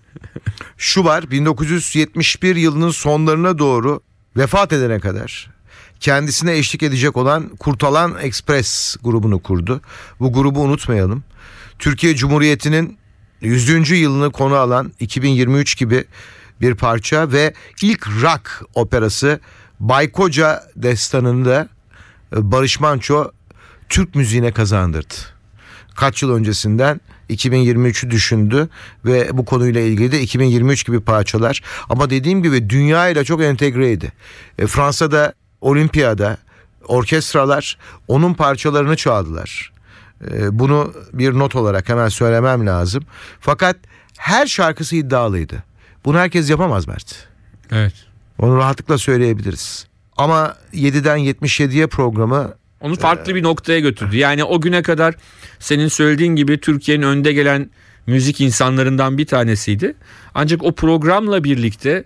Şu 0.78 1.04
var 1.04 1.30
1971 1.30 2.56
yılının 2.56 2.90
sonlarına 2.90 3.58
doğru 3.58 4.00
vefat 4.36 4.72
edene 4.72 5.00
kadar 5.00 5.50
kendisine 6.00 6.56
eşlik 6.56 6.82
edecek 6.82 7.16
olan 7.16 7.48
Kurtalan 7.48 8.16
Express 8.22 8.96
grubunu 9.02 9.42
kurdu. 9.42 9.80
Bu 10.20 10.32
grubu 10.32 10.60
unutmayalım. 10.60 11.24
Türkiye 11.78 12.16
Cumhuriyeti'nin 12.16 12.98
100. 13.44 13.90
yılını 13.90 14.32
konu 14.32 14.54
alan 14.54 14.92
2023 15.00 15.78
gibi 15.78 16.04
bir 16.60 16.74
parça 16.74 17.32
ve 17.32 17.54
ilk 17.82 18.08
rock 18.22 18.62
operası 18.74 19.40
Baykoca 19.80 20.62
Destanı'nda 20.76 21.68
e, 22.36 22.52
Barış 22.52 22.80
Manço 22.80 23.30
Türk 23.88 24.14
müziğine 24.14 24.52
kazandırdı. 24.52 25.14
Kaç 25.96 26.22
yıl 26.22 26.32
öncesinden 26.32 27.00
2023'ü 27.30 28.10
düşündü 28.10 28.68
ve 29.04 29.28
bu 29.32 29.44
konuyla 29.44 29.80
ilgili 29.80 30.12
de 30.12 30.20
2023 30.20 30.86
gibi 30.86 31.00
parçalar 31.00 31.62
ama 31.88 32.10
dediğim 32.10 32.42
gibi 32.42 32.70
dünya 32.70 33.08
ile 33.08 33.24
çok 33.24 33.42
entegreydi. 33.42 34.12
E, 34.58 34.66
Fransa'da 34.66 35.34
olimpiyada 35.60 36.38
orkestralar 36.88 37.78
onun 38.08 38.34
parçalarını 38.34 38.96
çaldılar. 38.96 39.73
E, 40.30 40.58
bunu 40.58 40.92
bir 41.12 41.32
not 41.32 41.56
olarak 41.56 41.88
hemen 41.88 42.08
söylemem 42.08 42.66
lazım. 42.66 43.04
Fakat 43.40 43.76
her 44.18 44.46
şarkısı 44.46 44.96
iddialıydı. 44.96 45.64
Bunu 46.04 46.18
herkes 46.18 46.50
yapamaz 46.50 46.88
Mert. 46.88 47.28
Evet. 47.72 47.94
Onu 48.38 48.56
rahatlıkla 48.56 48.98
söyleyebiliriz. 48.98 49.86
Ama 50.16 50.56
7'den 50.74 51.18
77'ye 51.18 51.86
programı 51.86 52.54
Onu 52.80 52.96
farklı 52.96 53.34
bir 53.34 53.42
noktaya 53.42 53.80
götürdü. 53.80 54.16
Yani 54.16 54.44
o 54.44 54.60
güne 54.60 54.82
kadar 54.82 55.14
senin 55.58 55.88
söylediğin 55.88 56.36
gibi 56.36 56.60
Türkiye'nin 56.60 57.02
önde 57.02 57.32
gelen 57.32 57.70
müzik 58.06 58.40
insanlarından 58.40 59.18
bir 59.18 59.26
tanesiydi. 59.26 59.94
Ancak 60.34 60.62
o 60.62 60.74
programla 60.74 61.44
birlikte 61.44 62.04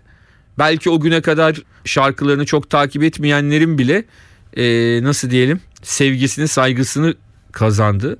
belki 0.58 0.90
o 0.90 1.00
güne 1.00 1.20
kadar 1.20 1.56
şarkılarını 1.84 2.46
çok 2.46 2.70
takip 2.70 3.02
etmeyenlerin 3.02 3.78
bile 3.78 4.04
e, 4.56 4.64
nasıl 5.02 5.30
diyelim 5.30 5.60
sevgisini 5.82 6.48
saygısını 6.48 7.14
kazandı. 7.52 8.18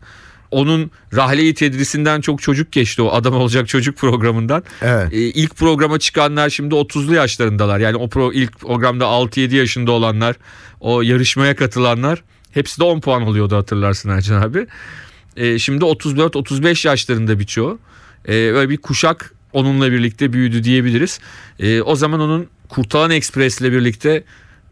Onun 0.50 0.90
Rahle-i 1.14 1.54
Tedrisinden 1.54 2.20
çok 2.20 2.42
çocuk 2.42 2.73
geçti 2.73 3.02
o 3.02 3.12
Adam 3.12 3.35
Olacak 3.35 3.68
Çocuk 3.68 3.97
programından. 3.97 4.62
Evet. 4.82 5.12
E, 5.12 5.16
ilk 5.16 5.56
programa 5.56 5.99
çıkanlar 5.99 6.50
şimdi 6.50 6.75
30'lu 6.75 7.14
yaşlarındalar. 7.14 7.78
Yani 7.78 7.97
o 7.97 8.08
pro, 8.08 8.32
ilk 8.32 8.58
programda 8.58 9.04
6-7 9.04 9.54
yaşında 9.54 9.92
olanlar, 9.92 10.37
o 10.80 11.02
yarışmaya 11.02 11.56
katılanlar 11.56 12.23
hepsi 12.50 12.80
de 12.80 12.85
10 12.85 13.00
puan 13.00 13.23
oluyordu 13.23 13.56
hatırlarsın 13.56 14.11
Ercan 14.11 14.42
abi. 14.42 14.66
E, 15.37 15.58
şimdi 15.58 15.85
34-35 15.85 16.88
yaşlarında 16.88 17.38
birçoğu. 17.38 17.78
E, 18.28 18.32
böyle 18.54 18.68
bir 18.68 18.76
kuşak 18.76 19.35
onunla 19.52 19.92
birlikte 19.92 20.32
büyüdü 20.32 20.64
diyebiliriz. 20.64 21.20
E, 21.58 21.82
o 21.82 21.97
zaman 21.97 22.20
onun 22.20 22.47
Kurtalan 22.68 23.11
Express 23.11 23.61
ile 23.61 23.73
birlikte 23.73 24.25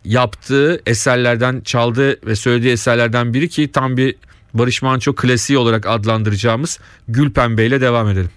yaptığı 0.04 0.82
eserlerden 0.86 1.60
çaldığı 1.60 2.26
ve 2.26 2.36
söylediği 2.36 2.72
eserlerden 2.72 3.34
biri 3.34 3.48
ki 3.48 3.72
tam 3.72 3.96
bir 3.96 4.14
Barış 4.58 4.82
Manço 4.82 5.14
klasiği 5.14 5.58
olarak 5.58 5.86
adlandıracağımız 5.86 6.78
Gül 7.08 7.32
Pembe 7.32 7.66
ile 7.66 7.80
devam 7.80 8.08
edelim. 8.08 8.30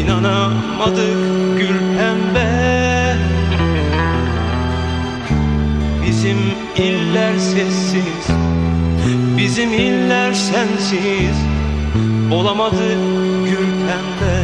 İnanamadık 0.00 1.58
gül 1.58 1.78
pembe. 1.98 3.16
Bizim 6.06 6.38
iller 6.76 7.38
sessiz 7.38 8.26
Bizim 9.36 9.72
iller 9.72 10.32
sensiz. 10.32 11.36
Olamadı 12.32 12.94
gül 13.44 13.70
pembe. 13.86 14.40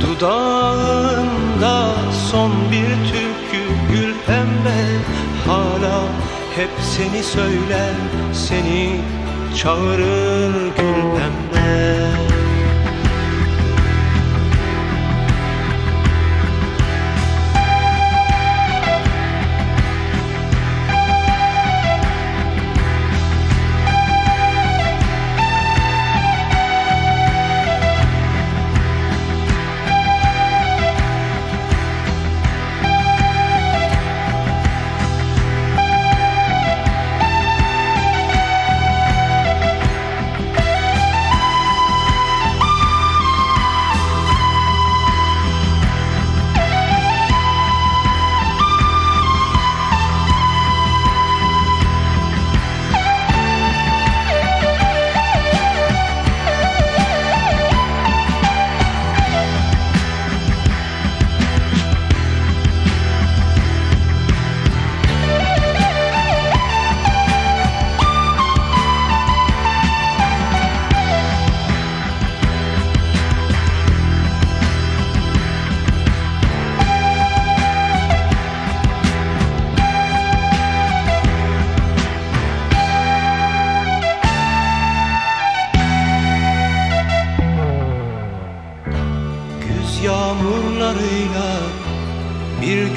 Dudağında 0.00 1.94
son 2.30 2.52
bir 2.72 3.10
türkü 3.10 3.62
gül 3.92 4.14
pembe. 4.26 4.80
Hala 5.46 6.02
hep 6.56 6.70
seni 6.80 7.22
söyler 7.22 7.94
Seni 8.32 9.00
çağırır 9.56 10.54
gül 10.54 11.02
pembe 11.16 12.31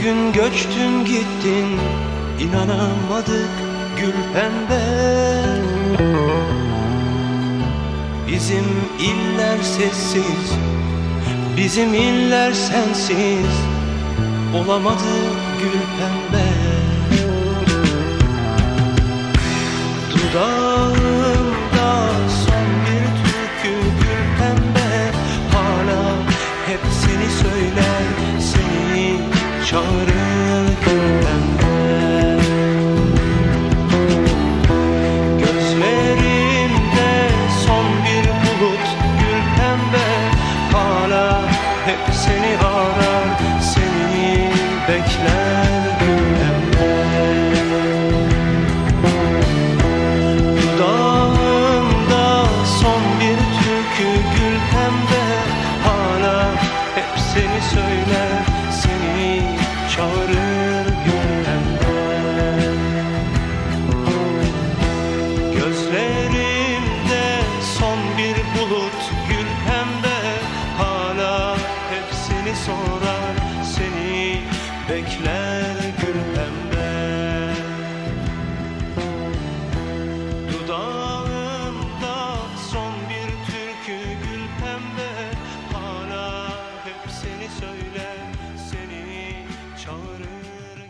gün 0.06 0.34
göçtün 0.34 1.06
gittin 1.06 1.80
İnanamadık 2.39 3.50
gül 3.98 4.13
pembe. 4.34 4.86
Bizim 8.28 8.65
iller 9.00 9.58
sessiz 9.58 10.54
Bizim 11.58 11.94
iller 11.94 12.54
sensiz 12.54 13.56
Olamadı 14.56 15.13
gül 15.62 15.80
pembe. 15.98 16.46
Dudağımda 20.12 20.74
çağırır 29.75 30.07
gül 30.07 30.24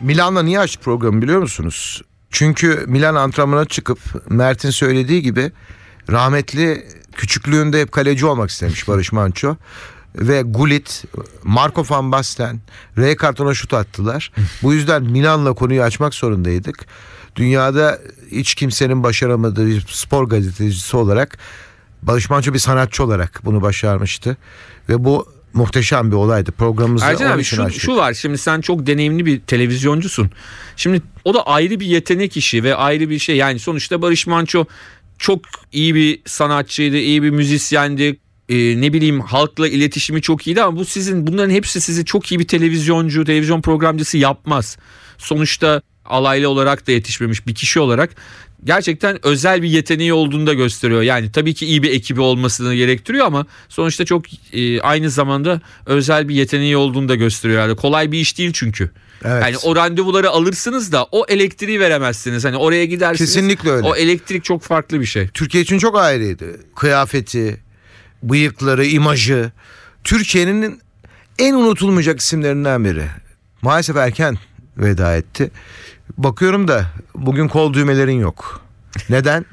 Milan'la 0.06 0.42
niye 0.42 0.60
açtık 0.60 0.82
programı 0.82 1.22
biliyor 1.22 1.40
musunuz? 1.40 2.02
Çünkü 2.30 2.84
Milan 2.86 3.14
antrenmana 3.14 3.64
çıkıp 3.64 3.98
Mert'in 4.30 4.70
söylediği 4.70 5.22
gibi 5.22 5.52
rahmetli 6.10 6.86
küçüklüğünde 7.12 7.80
hep 7.80 7.92
kaleci 7.92 8.26
olmak 8.26 8.50
istemiş 8.50 8.88
Barış 8.88 9.12
Manço. 9.12 9.56
Ve 10.14 10.42
Gullit, 10.42 11.04
Marco 11.42 11.84
van 11.88 12.12
Basten, 12.12 12.60
R 12.98 13.16
kartona 13.16 13.54
şut 13.54 13.74
attılar. 13.74 14.32
Bu 14.62 14.74
yüzden 14.74 15.02
Milan'la 15.02 15.52
konuyu 15.52 15.82
açmak 15.82 16.14
zorundaydık. 16.14 16.86
Dünyada 17.36 17.98
hiç 18.30 18.54
kimsenin 18.54 19.02
başaramadığı 19.02 19.66
bir 19.66 19.86
spor 19.88 20.28
gazetecisi 20.28 20.96
olarak 20.96 21.38
Barış 22.02 22.30
Manço 22.30 22.54
bir 22.54 22.58
sanatçı 22.58 23.04
olarak 23.04 23.40
bunu 23.44 23.62
başarmıştı. 23.62 24.36
Ve 24.88 25.04
bu 25.04 25.35
muhteşem 25.56 26.10
bir 26.10 26.16
olaydı. 26.16 26.52
Programımızda 26.52 27.06
Ercan 27.06 27.30
abi 27.30 27.44
şu, 27.44 27.62
açtık. 27.62 27.82
şu 27.82 27.96
var 27.96 28.14
şimdi 28.14 28.38
sen 28.38 28.60
çok 28.60 28.86
deneyimli 28.86 29.26
bir 29.26 29.40
televizyoncusun. 29.40 30.30
Şimdi 30.76 31.02
o 31.24 31.34
da 31.34 31.46
ayrı 31.46 31.80
bir 31.80 31.86
yetenek 31.86 32.36
işi 32.36 32.64
ve 32.64 32.74
ayrı 32.74 33.10
bir 33.10 33.18
şey. 33.18 33.36
Yani 33.36 33.58
sonuçta 33.58 34.02
Barış 34.02 34.26
Manço 34.26 34.64
çok 35.18 35.40
iyi 35.72 35.94
bir 35.94 36.20
sanatçıydı, 36.24 36.96
iyi 36.96 37.22
bir 37.22 37.30
müzisyendi. 37.30 38.18
Ee, 38.48 38.80
ne 38.80 38.92
bileyim 38.92 39.20
halkla 39.20 39.68
iletişimi 39.68 40.22
çok 40.22 40.46
iyiydi 40.46 40.62
ama 40.62 40.78
bu 40.78 40.84
sizin 40.84 41.26
bunların 41.26 41.50
hepsi 41.50 41.80
sizi 41.80 42.04
çok 42.04 42.32
iyi 42.32 42.40
bir 42.40 42.48
televizyoncu, 42.48 43.24
televizyon 43.24 43.60
programcısı 43.60 44.18
yapmaz. 44.18 44.76
Sonuçta 45.18 45.82
alaylı 46.04 46.48
olarak 46.48 46.86
da 46.86 46.92
yetişmemiş 46.92 47.46
bir 47.46 47.54
kişi 47.54 47.80
olarak 47.80 48.10
gerçekten 48.64 49.26
özel 49.26 49.62
bir 49.62 49.68
yeteneği 49.68 50.12
olduğunu 50.12 50.46
da 50.46 50.54
gösteriyor. 50.54 51.02
Yani 51.02 51.32
tabii 51.32 51.54
ki 51.54 51.66
iyi 51.66 51.82
bir 51.82 51.92
ekibi 51.92 52.20
olmasını 52.20 52.74
gerektiriyor 52.74 53.26
ama 53.26 53.46
sonuçta 53.68 54.04
çok 54.04 54.24
e, 54.52 54.80
aynı 54.80 55.10
zamanda 55.10 55.60
özel 55.86 56.28
bir 56.28 56.34
yeteneği 56.34 56.76
olduğunu 56.76 57.08
da 57.08 57.14
gösteriyor. 57.14 57.60
Yani 57.60 57.76
kolay 57.76 58.12
bir 58.12 58.18
iş 58.18 58.38
değil 58.38 58.50
çünkü. 58.54 58.90
Evet. 59.24 59.42
Yani 59.42 59.56
o 59.56 59.76
randevuları 59.76 60.30
alırsınız 60.30 60.92
da 60.92 61.04
o 61.12 61.24
elektriği 61.28 61.80
veremezsiniz. 61.80 62.44
Hani 62.44 62.56
oraya 62.56 62.84
gidersiniz. 62.84 63.34
Kesinlikle 63.34 63.70
öyle. 63.70 63.86
O 63.86 63.96
elektrik 63.96 64.44
çok 64.44 64.62
farklı 64.62 65.00
bir 65.00 65.06
şey. 65.06 65.28
Türkiye 65.28 65.62
için 65.62 65.78
çok 65.78 65.98
ayrıydı. 65.98 66.74
Kıyafeti, 66.74 67.60
bıyıkları, 68.22 68.86
imajı. 68.86 69.52
Türkiye'nin 70.04 70.80
en 71.38 71.54
unutulmayacak 71.54 72.20
isimlerinden 72.20 72.84
biri. 72.84 73.04
Maalesef 73.62 73.96
erken 73.96 74.38
veda 74.76 75.16
etti. 75.16 75.50
Bakıyorum 76.18 76.68
da 76.68 76.86
bugün 77.14 77.48
kol 77.48 77.72
düğmelerin 77.72 78.20
yok. 78.20 78.60
Neden? 79.10 79.44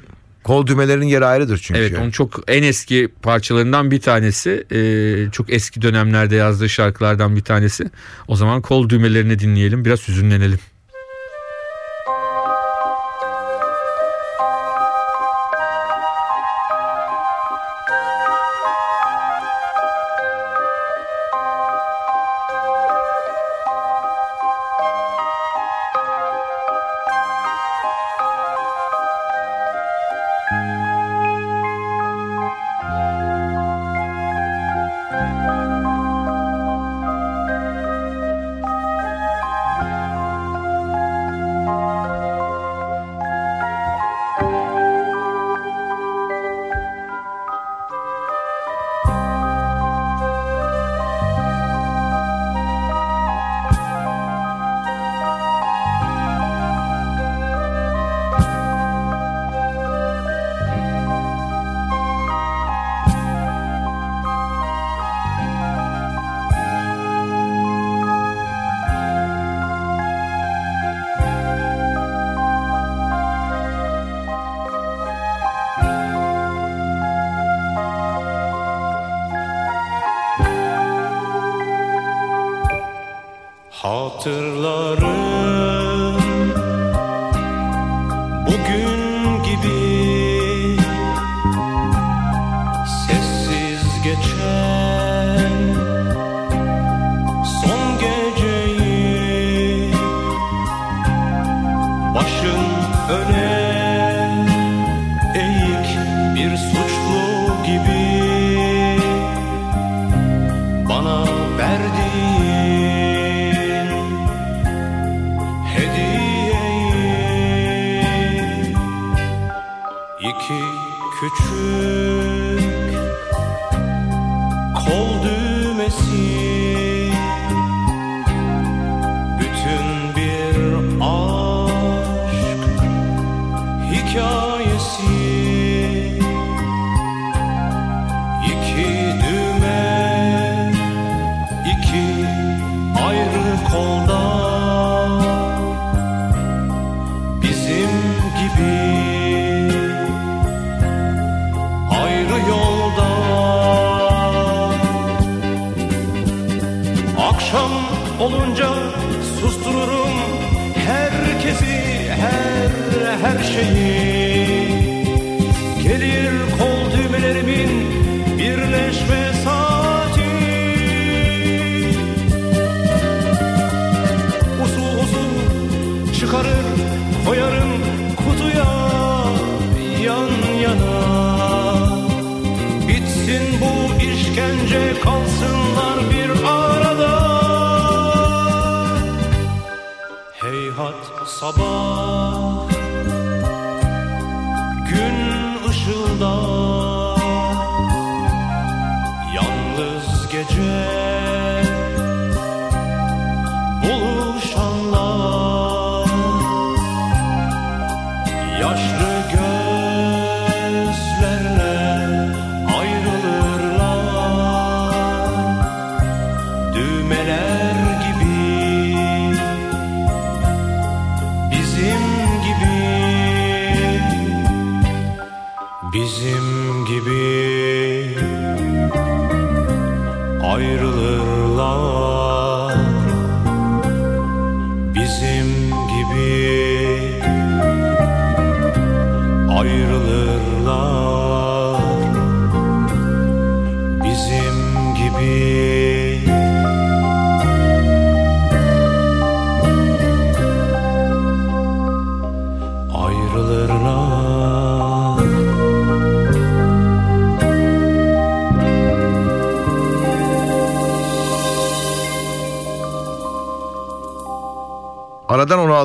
Kol 0.44 0.66
düğmelerin 0.66 1.06
yeri 1.06 1.26
ayrıdır 1.26 1.58
çünkü. 1.62 1.80
Evet 1.80 1.98
onun 1.98 2.10
çok 2.10 2.40
en 2.48 2.62
eski 2.62 3.08
parçalarından 3.22 3.90
bir 3.90 4.00
tanesi. 4.00 4.66
Ee, 4.72 5.30
çok 5.32 5.52
eski 5.52 5.82
dönemlerde 5.82 6.36
yazdığı 6.36 6.68
şarkılardan 6.68 7.36
bir 7.36 7.40
tanesi. 7.40 7.90
O 8.28 8.36
zaman 8.36 8.62
kol 8.62 8.88
düğmelerini 8.88 9.38
dinleyelim 9.38 9.84
biraz 9.84 10.08
hüzünlenelim. 10.08 10.58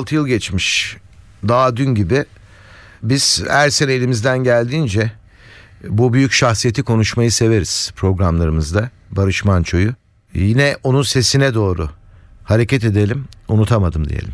5-6 0.00 0.14
yıl 0.14 0.26
geçmiş 0.26 0.96
daha 1.48 1.76
dün 1.76 1.94
gibi 1.94 2.24
biz 3.02 3.42
her 3.48 3.70
sene 3.70 3.92
elimizden 3.92 4.38
geldiğince 4.44 5.12
bu 5.88 6.12
büyük 6.12 6.32
şahsiyeti 6.32 6.82
konuşmayı 6.82 7.32
severiz 7.32 7.92
programlarımızda 7.96 8.90
Barış 9.10 9.44
Manço'yu. 9.44 9.94
Yine 10.34 10.76
onun 10.82 11.02
sesine 11.02 11.54
doğru 11.54 11.90
hareket 12.44 12.84
edelim 12.84 13.24
unutamadım 13.48 14.08
diyelim. 14.08 14.32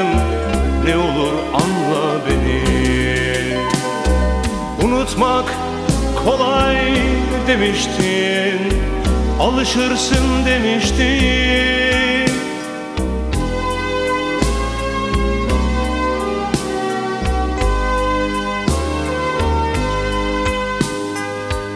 Unutamadım 0.00 0.86
ne 0.86 0.96
olur 0.96 1.32
anla 1.54 2.20
beni. 2.26 2.60
Unutmak 4.84 5.54
kolay 6.24 6.76
demiştin 7.48 8.80
Alışırsın 9.40 10.46
demiştin. 10.46 12.30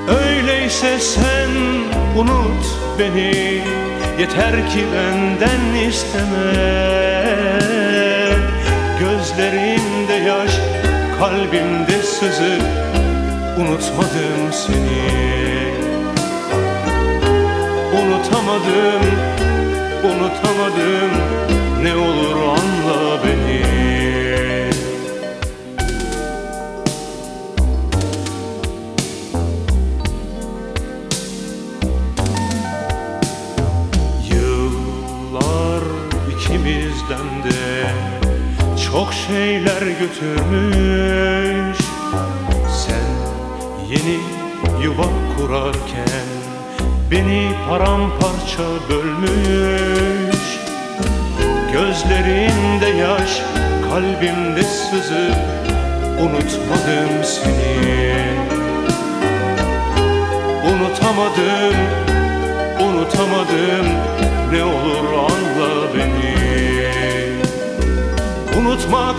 Öyleyse 0.09 0.99
sen 0.99 1.51
unut 2.17 2.67
beni 2.99 3.63
Yeter 4.19 4.71
ki 4.71 4.85
benden 4.95 5.89
isteme 5.89 7.15
Gözlerimde 9.01 10.13
yaş, 10.13 10.51
kalbimde 11.19 12.03
sızı. 12.03 12.59
Unutmadım 13.59 14.53
seni. 14.53 15.25
Unutamadım, 17.93 19.03
unutamadım. 20.05 21.11
Ne 21.83 21.97
olur 21.97 22.37
anla 22.37 23.25
beni 23.25 23.84
çok 38.95 39.15
şeyler 39.15 39.83
götürmüş. 40.01 41.79
Sen 42.87 43.07
yeni 43.91 44.19
yuva 44.85 45.09
kurarken 45.37 46.27
beni 47.11 47.51
paramparça 47.69 48.63
bölmüş. 48.91 50.59
Gözlerinde 51.73 52.87
yaş, 52.87 53.43
kalbimde 53.91 54.63
sızı 54.63 55.31
Unutmadım 56.21 57.25
seni. 57.25 58.15
Unutamadım, 60.71 61.77
unutamadım 62.81 63.87
Ne 64.53 64.65
olur 64.65 65.13
anla 65.13 65.95
beni 65.95 66.54
unutmak 68.75 69.17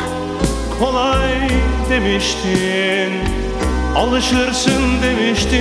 kolay 0.80 1.50
demiştin 1.90 3.14
Alışırsın 3.96 5.02
demiştin. 5.04 5.56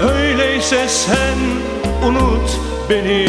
Öyleyse 0.00 0.88
sen 0.88 1.38
unut 2.08 2.50
beni 2.90 3.28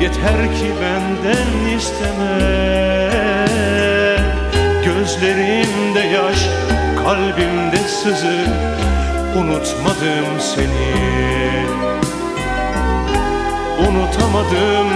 Yeter 0.00 0.54
ki 0.54 0.70
benden 0.82 1.76
isteme. 1.76 2.60
Gözlerimde 4.84 6.00
yaş, 6.00 6.38
kalbimde 7.04 7.78
sızı 7.78 8.46
Unutmadım 9.36 10.40
seni. 10.40 11.10
Unutamadım, 13.78 14.88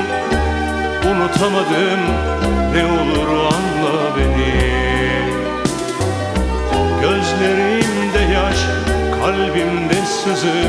unutamadım. 1.11 2.01
Ne 2.75 2.85
olur 2.85 3.29
anla 3.29 4.17
beni. 4.17 4.55
Gözlerimde 7.01 8.33
yaş, 8.35 8.57
kalbimde 9.21 10.07
sızı. 10.07 10.69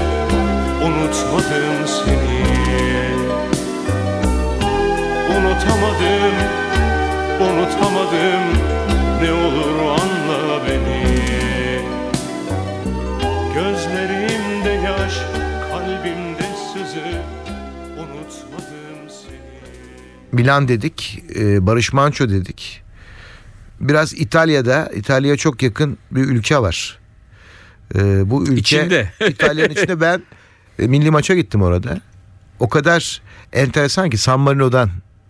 Unutmadım 0.84 1.88
seni. 1.88 2.46
Unutamadım, 5.38 6.36
unutamadım. 7.42 8.46
Ne 9.22 9.32
olur 9.32 9.80
anla 9.80 10.66
beni 10.68 11.06
Gözlerimde 13.56 14.70
yaş, 14.70 15.14
kalbimde 15.72 16.48
sızı 16.74 17.22
Unutmadım 17.98 19.10
seni 19.10 19.40
Milan 20.32 20.68
dedik, 20.68 21.24
e, 21.36 21.68
Barış 21.68 21.94
Manço 21.94 22.30
dedik. 22.30 22.84
Biraz 23.80 24.14
İtalya'da, 24.14 24.92
İtalya'ya 24.96 25.38
çok 25.38 25.64
yakın 25.64 25.98
bir 26.12 26.22
ülke 26.22 26.60
var. 26.60 27.00
E, 27.96 28.30
bu 28.30 28.44
ülke 28.44 28.56
İçinde. 28.56 29.14
İtalya'nın 29.30 29.74
içinde 29.74 30.02
ben 30.02 30.24
e, 30.80 30.88
milli 30.88 31.12
maça 31.12 31.36
gittim 31.36 31.62
orada. 31.62 32.02
O 32.60 32.70
kadar 32.70 33.22
enteresan 33.54 34.10
ki 34.10 34.18
San 34.18 34.40
Marino'dan 34.40 34.90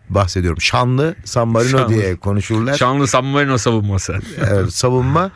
bahsediyorum. 0.09 0.61
Şanlı 0.61 1.15
San 1.25 1.47
Marino 1.47 1.77
Şanlı. 1.77 1.93
diye 1.93 2.15
konuşurlar. 2.15 2.77
Şanlı 2.77 3.07
San 3.07 3.25
Marino 3.25 3.57
savunması. 3.57 4.19
Evet, 4.49 4.73
savunma. 4.73 5.31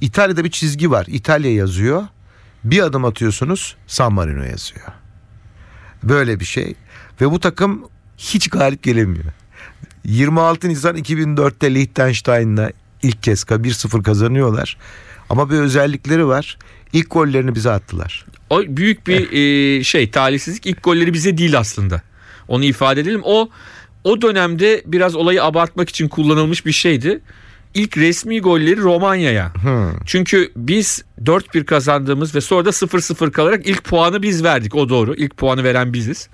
İtalya'da 0.00 0.44
bir 0.44 0.50
çizgi 0.50 0.90
var. 0.90 1.06
İtalya 1.08 1.54
yazıyor. 1.54 2.02
Bir 2.64 2.82
adım 2.82 3.04
atıyorsunuz 3.04 3.76
San 3.86 4.12
Marino 4.12 4.42
yazıyor. 4.42 4.86
Böyle 6.02 6.40
bir 6.40 6.44
şey. 6.44 6.74
Ve 7.20 7.30
bu 7.30 7.40
takım 7.40 7.88
hiç 8.18 8.48
galip 8.48 8.82
gelemiyor. 8.82 9.24
26 10.04 10.68
Nisan 10.68 10.96
2004'te 10.96 11.74
Liechtenstein'la 11.74 12.72
ilk 13.02 13.22
kez 13.22 13.42
1-0 13.42 14.02
kazanıyorlar. 14.02 14.76
Ama 15.30 15.50
bir 15.50 15.56
özellikleri 15.56 16.26
var. 16.26 16.58
İlk 16.92 17.10
gollerini 17.10 17.54
bize 17.54 17.70
attılar. 17.70 18.26
O 18.50 18.62
büyük 18.68 19.06
bir 19.06 19.32
e, 19.32 19.84
şey 19.84 20.10
talihsizlik. 20.10 20.66
İlk 20.66 20.82
golleri 20.82 21.12
bize 21.12 21.38
değil 21.38 21.58
aslında. 21.58 22.02
Onu 22.48 22.64
ifade 22.64 23.00
edelim. 23.00 23.20
O 23.24 23.50
o 24.04 24.22
dönemde 24.22 24.82
biraz 24.86 25.14
olayı 25.14 25.44
abartmak 25.44 25.88
için 25.88 26.08
kullanılmış 26.08 26.66
bir 26.66 26.72
şeydi. 26.72 27.20
İlk 27.74 27.96
resmi 27.96 28.40
golleri 28.40 28.80
Romanya'ya. 28.80 29.52
Çünkü 30.06 30.52
biz 30.56 31.04
4-1 31.24 31.64
kazandığımız 31.64 32.34
ve 32.34 32.40
sonra 32.40 32.64
da 32.64 32.70
0-0 32.70 33.30
kalarak 33.30 33.66
ilk 33.66 33.84
puanı 33.84 34.22
biz 34.22 34.44
verdik. 34.44 34.74
O 34.74 34.88
doğru. 34.88 35.14
İlk 35.14 35.36
puanı 35.36 35.64
veren 35.64 35.92
biziz. 35.92 36.28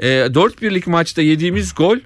E, 0.00 0.08
4-1'lik 0.08 0.86
maçta 0.86 1.22
yediğimiz 1.22 1.74
gol 1.74 1.98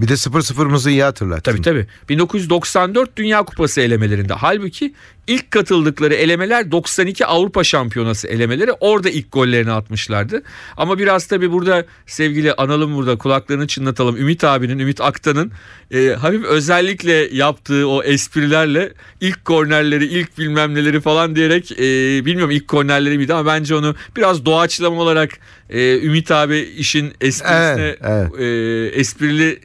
Bir 0.00 0.08
de 0.08 0.12
0-0'ımızı 0.12 0.90
iyi 0.90 1.02
hatırlattın. 1.02 1.52
Tabii 1.52 1.62
tabii. 1.62 1.86
1994 2.08 3.16
Dünya 3.16 3.42
Kupası 3.42 3.80
elemelerinde. 3.80 4.34
Halbuki 4.34 4.94
ilk 5.26 5.50
katıldıkları 5.50 6.14
elemeler 6.14 6.70
92 6.70 7.26
Avrupa 7.26 7.64
Şampiyonası 7.64 8.28
elemeleri. 8.28 8.72
Orada 8.72 9.10
ilk 9.10 9.32
gollerini 9.32 9.72
atmışlardı. 9.72 10.42
Ama 10.76 10.98
biraz 10.98 11.26
tabii 11.26 11.52
burada 11.52 11.84
sevgili 12.06 12.54
analım 12.54 12.96
burada 12.96 13.18
kulaklarını 13.18 13.66
çınlatalım. 13.66 14.16
Ümit 14.16 14.44
abinin, 14.44 14.78
Ümit 14.78 15.00
Aktan'ın 15.00 15.52
e, 15.90 16.08
hafif 16.08 16.44
özellikle 16.44 17.12
yaptığı 17.12 17.88
o 17.88 18.02
esprilerle 18.02 18.92
ilk 19.20 19.44
kornerleri, 19.44 20.06
ilk 20.06 20.38
bilmem 20.38 20.74
neleri 20.74 21.00
falan 21.00 21.36
diyerek 21.36 21.72
e, 21.72 21.76
bilmiyorum 22.26 22.50
ilk 22.50 22.68
kornerleri 22.68 23.18
miydi 23.18 23.34
ama 23.34 23.46
bence 23.46 23.74
onu 23.74 23.94
biraz 24.16 24.44
doğaçlama 24.44 25.02
olarak 25.02 25.30
e, 25.70 26.00
Ümit 26.00 26.30
abi 26.30 26.58
işin 26.58 27.12
esprisine 27.20 27.74
Evet, 27.78 27.98
evet. 28.02 28.40
e, 28.40 29.00
esprili 29.00 29.60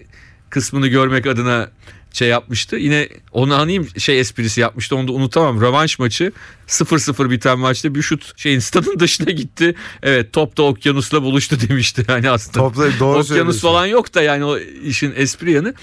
kısmını 0.49 0.87
görmek 0.87 1.27
adına 1.27 1.69
şey 2.13 2.27
yapmıştı. 2.27 2.75
Yine 2.75 3.09
onu 3.31 3.55
anayım 3.55 3.87
şey 3.97 4.19
esprisi 4.19 4.61
yapmıştı 4.61 4.95
onu 4.95 5.07
da 5.07 5.11
unutamam. 5.11 5.61
Rövanş 5.61 5.99
maçı 5.99 6.31
0-0 6.67 7.29
biten 7.29 7.59
maçta 7.59 7.95
bir 7.95 8.01
şut 8.01 8.39
şeyin 8.39 8.59
stadın 8.59 8.99
dışına 8.99 9.31
gitti. 9.31 9.75
Evet 10.03 10.33
top 10.33 10.57
da 10.57 10.63
okyanusla 10.63 11.23
buluştu 11.23 11.57
demişti. 11.69 12.05
Yani 12.09 12.29
aslında 12.29 12.57
Topla 12.57 12.99
doğru 12.99 13.19
okyanus 13.19 13.61
falan 13.61 13.85
yok 13.85 14.13
da 14.13 14.21
yani 14.21 14.45
o 14.45 14.57
işin 14.57 15.13
espri 15.15 15.51
yanı. 15.51 15.73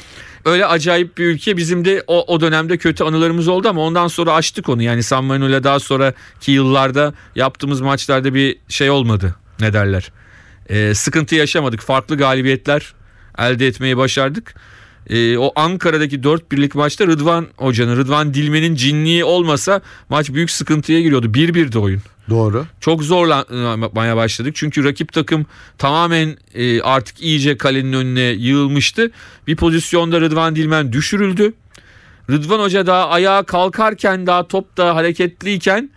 Öyle 0.45 0.67
acayip 0.67 1.19
bir 1.19 1.25
ülke 1.25 1.57
bizim 1.57 1.85
de 1.85 2.05
o, 2.07 2.35
o 2.35 2.41
dönemde 2.41 2.79
kötü 2.79 3.05
anılarımız 3.05 3.49
oldu 3.49 3.69
ama 3.69 3.81
ondan 3.81 4.09
sonra 4.09 4.33
açtık 4.35 4.69
onu. 4.69 4.83
Yani 4.83 5.03
San 5.03 5.25
Marino'yla 5.25 5.65
daha 5.65 5.81
sonraki 5.81 6.53
yıllarda 6.53 7.15
yaptığımız 7.35 7.81
maçlarda 7.81 8.35
bir 8.35 8.59
şey 8.69 8.91
olmadı. 8.91 9.35
Ne 9.61 9.73
derler? 9.73 10.13
Ee, 10.69 10.95
sıkıntı 10.95 11.35
yaşamadık. 11.35 11.81
Farklı 11.81 12.17
galibiyetler 12.17 12.95
elde 13.39 13.67
etmeyi 13.67 13.97
başardık. 13.97 14.55
Ee, 15.11 15.39
o 15.39 15.53
Ankara'daki 15.57 16.23
4 16.23 16.53
birlik 16.53 16.75
maçta 16.75 17.07
Rıdvan 17.07 17.47
Hoca'nın, 17.57 17.97
Rıdvan 17.97 18.35
Dilmen'in 18.35 18.75
cinliği 18.75 19.25
olmasa 19.25 19.81
maç 20.09 20.33
büyük 20.33 20.51
sıkıntıya 20.51 21.01
giriyordu. 21.01 21.27
1-1'di 21.27 21.79
oyun. 21.79 22.03
Doğru. 22.31 22.67
Çok 22.81 23.03
zorlanmaya 23.03 24.17
başladık. 24.17 24.57
Çünkü 24.57 24.85
rakip 24.85 25.13
takım 25.13 25.47
tamamen 25.79 26.37
e, 26.55 26.81
artık 26.81 27.21
iyice 27.23 27.57
kalenin 27.57 27.93
önüne 27.93 28.21
yığılmıştı. 28.21 29.11
Bir 29.47 29.57
pozisyonda 29.57 30.21
Rıdvan 30.21 30.57
Dilmen 30.57 30.93
düşürüldü. 30.93 31.53
Rıdvan 32.31 32.61
Hoca 32.61 32.87
daha 32.87 33.09
ayağa 33.09 33.43
kalkarken 33.43 34.27
daha 34.27 34.49
top 34.49 34.77
da 34.77 34.95
hareketliyken 34.95 35.91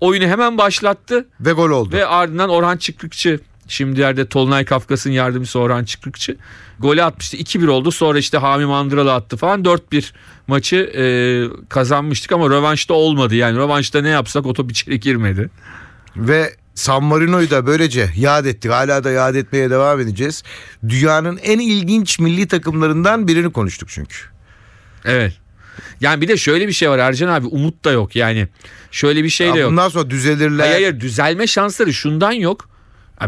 oyunu 0.00 0.24
hemen 0.24 0.58
başlattı. 0.58 1.26
Ve 1.40 1.52
gol 1.52 1.70
oldu. 1.70 1.96
Ve 1.96 2.06
ardından 2.06 2.50
Orhan 2.50 2.76
Çıkrıkçı 2.76 3.40
şimdi 3.68 4.00
yerde 4.00 4.28
Tolunay 4.28 4.64
Kafkas'ın 4.64 5.10
yardımcısı 5.10 5.58
Orhan 5.58 5.84
Çıkrıkçı 5.84 6.36
golü 6.78 7.02
atmıştı. 7.02 7.36
2-1 7.36 7.68
oldu. 7.68 7.90
Sonra 7.90 8.18
işte 8.18 8.38
Hami 8.38 8.66
Mandıralı 8.66 9.14
attı 9.14 9.36
falan. 9.36 9.62
4-1 9.64 10.12
maçı 10.46 10.76
e, 10.76 11.04
kazanmıştık 11.68 12.32
ama 12.32 12.50
rövanşta 12.50 12.94
olmadı. 12.94 13.34
Yani 13.34 13.58
rövanşta 13.58 14.00
ne 14.02 14.08
yapsak 14.08 14.46
o 14.46 14.52
top 14.52 14.70
içeri 14.70 15.00
girmedi. 15.00 15.50
Ve 16.16 16.54
San 16.74 17.04
Marino'yu 17.04 17.50
da 17.50 17.66
böylece 17.66 18.10
yad 18.16 18.46
ettik. 18.46 18.70
Hala 18.70 19.04
da 19.04 19.10
yad 19.10 19.34
etmeye 19.34 19.70
devam 19.70 20.00
edeceğiz. 20.00 20.42
Dünyanın 20.88 21.36
en 21.42 21.58
ilginç 21.58 22.18
milli 22.18 22.48
takımlarından 22.48 23.28
birini 23.28 23.52
konuştuk 23.52 23.88
çünkü. 23.88 24.16
Evet. 25.04 25.32
Yani 26.00 26.20
bir 26.20 26.28
de 26.28 26.36
şöyle 26.36 26.68
bir 26.68 26.72
şey 26.72 26.90
var 26.90 26.98
Ercan 26.98 27.28
abi 27.28 27.46
umut 27.46 27.84
da 27.84 27.90
yok 27.90 28.16
yani. 28.16 28.48
Şöyle 28.90 29.24
bir 29.24 29.28
şey 29.28 29.46
de 29.46 29.50
Ya 29.50 29.56
yok. 29.62 29.70
bundan 29.70 29.88
sonra 29.88 30.10
düzelirler. 30.10 30.64
Hayır 30.66 30.74
hayır 30.74 31.00
düzelme 31.00 31.46
şansları 31.46 31.94
şundan 31.94 32.32
yok. 32.32 32.68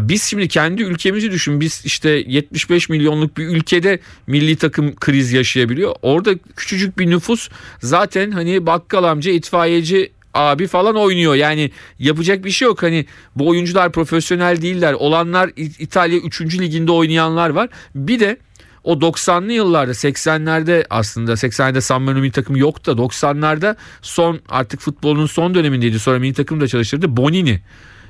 Biz 0.01 0.23
şimdi 0.23 0.47
kendi 0.47 0.83
ülkemizi 0.83 1.31
düşün. 1.31 1.61
Biz 1.61 1.81
işte 1.85 2.09
75 2.09 2.89
milyonluk 2.89 3.37
bir 3.37 3.47
ülkede 3.47 3.99
milli 4.27 4.55
takım 4.55 4.95
kriz 4.95 5.33
yaşayabiliyor. 5.33 5.95
Orada 6.01 6.37
küçücük 6.55 6.99
bir 6.99 7.09
nüfus 7.09 7.49
zaten 7.79 8.31
hani 8.31 8.65
bakkal 8.65 9.03
amca 9.03 9.31
itfaiyeci 9.31 10.11
abi 10.33 10.67
falan 10.67 10.95
oynuyor. 10.95 11.35
Yani 11.35 11.71
yapacak 11.99 12.45
bir 12.45 12.51
şey 12.51 12.65
yok. 12.65 12.83
Hani 12.83 13.05
bu 13.35 13.47
oyuncular 13.47 13.91
profesyonel 13.91 14.61
değiller. 14.61 14.93
Olanlar 14.93 15.51
İtalya 15.55 16.19
3. 16.19 16.41
liginde 16.59 16.91
oynayanlar 16.91 17.49
var. 17.49 17.69
Bir 17.95 18.19
de 18.19 18.37
o 18.83 18.93
90'lı 18.93 19.53
yıllarda 19.53 19.91
80'lerde 19.91 20.85
aslında 20.89 21.31
80'lerde 21.31 21.81
San 21.81 22.01
Marino 22.01 22.19
milli 22.19 22.31
takımı 22.31 22.59
yoktu 22.59 22.97
da 22.97 23.01
90'larda 23.01 23.75
son 24.01 24.39
artık 24.49 24.79
futbolun 24.79 25.25
son 25.25 25.55
dönemindeydi. 25.55 25.99
Sonra 25.99 26.19
milli 26.19 26.33
takım 26.33 26.61
da 26.61 26.67
çalıştırdı. 26.67 27.17
Bonini 27.17 27.61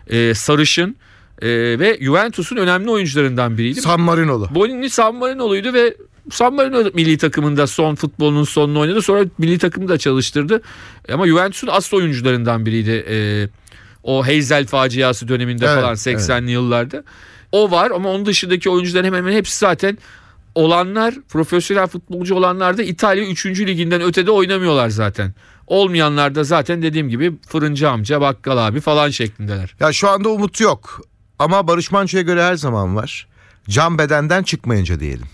e, 0.08 0.34
sarışın 0.34 0.96
e, 1.42 1.48
ve 1.80 1.98
Juventus'un 2.02 2.58
önemli 2.58 2.90
oyuncularından 2.90 3.58
biriydi. 3.58 3.82
San 3.82 4.02
Marino'lu. 4.02 4.48
Bonini 4.56 4.90
San 4.90 5.16
Marino'luydu 5.16 5.74
ve 5.74 5.96
San 6.32 6.54
Marino 6.54 6.84
milli 6.94 7.18
takımında 7.18 7.68
son 7.68 7.96
futbolunun 7.96 8.44
sonunu 8.44 8.80
oynadı. 8.80 9.02
Sonra 9.02 9.26
milli 9.38 9.58
takımı 9.58 9.88
da 9.88 9.98
çalıştırdı. 9.98 10.62
Ama 11.14 11.28
Juventus'un 11.28 11.68
asıl 11.68 11.98
oyuncularından 11.98 12.66
biriydi. 12.66 13.06
E, 13.10 13.48
o 14.04 14.28
Hazel 14.28 14.66
faciası 14.66 15.28
döneminde 15.28 15.66
Evet, 15.66 15.76
falan 15.76 15.94
80'li 15.94 16.52
yıllarda. 16.52 17.04
O 17.52 17.72
var 17.72 17.92
ama 17.92 18.10
onun 18.10 18.26
dışındaki 18.26 18.70
oyuncuların 18.70 19.06
hemen 19.06 19.18
hemen 19.18 19.34
hepsi 19.34 19.60
zaten 19.60 19.98
olanlar 20.56 21.16
profesyonel 21.30 21.88
futbolcu 21.88 22.36
olanlar 22.36 22.78
da 22.78 22.84
İtalya 22.84 23.24
3. 23.24 23.46
liginden 23.46 24.02
ötede 24.02 24.32
oynamıyorlar 24.32 24.90
zaten. 24.90 25.34
Olmayanlar 25.68 26.36
da 26.36 26.44
zaten 26.44 26.82
dediğim 26.82 27.10
gibi 27.10 27.34
fırıncı 27.48 27.90
amca, 27.90 28.22
bakkal 28.22 28.58
abi 28.68 28.80
falan 28.80 29.10
şeklindeler. 29.10 29.76
Ya 29.80 29.94
şu 29.94 30.10
anda 30.10 30.30
umut 30.30 30.60
yok. 30.62 31.02
Ama 31.40 31.68
Barış 31.68 31.92
Manço'ya 31.92 32.24
göre 32.24 32.44
her 32.44 32.56
zaman 32.56 32.96
var. 32.96 33.28
Can 33.70 33.98
bedenden 33.98 34.44
çıkmayınca 34.44 35.00
diyelim. 35.00 35.28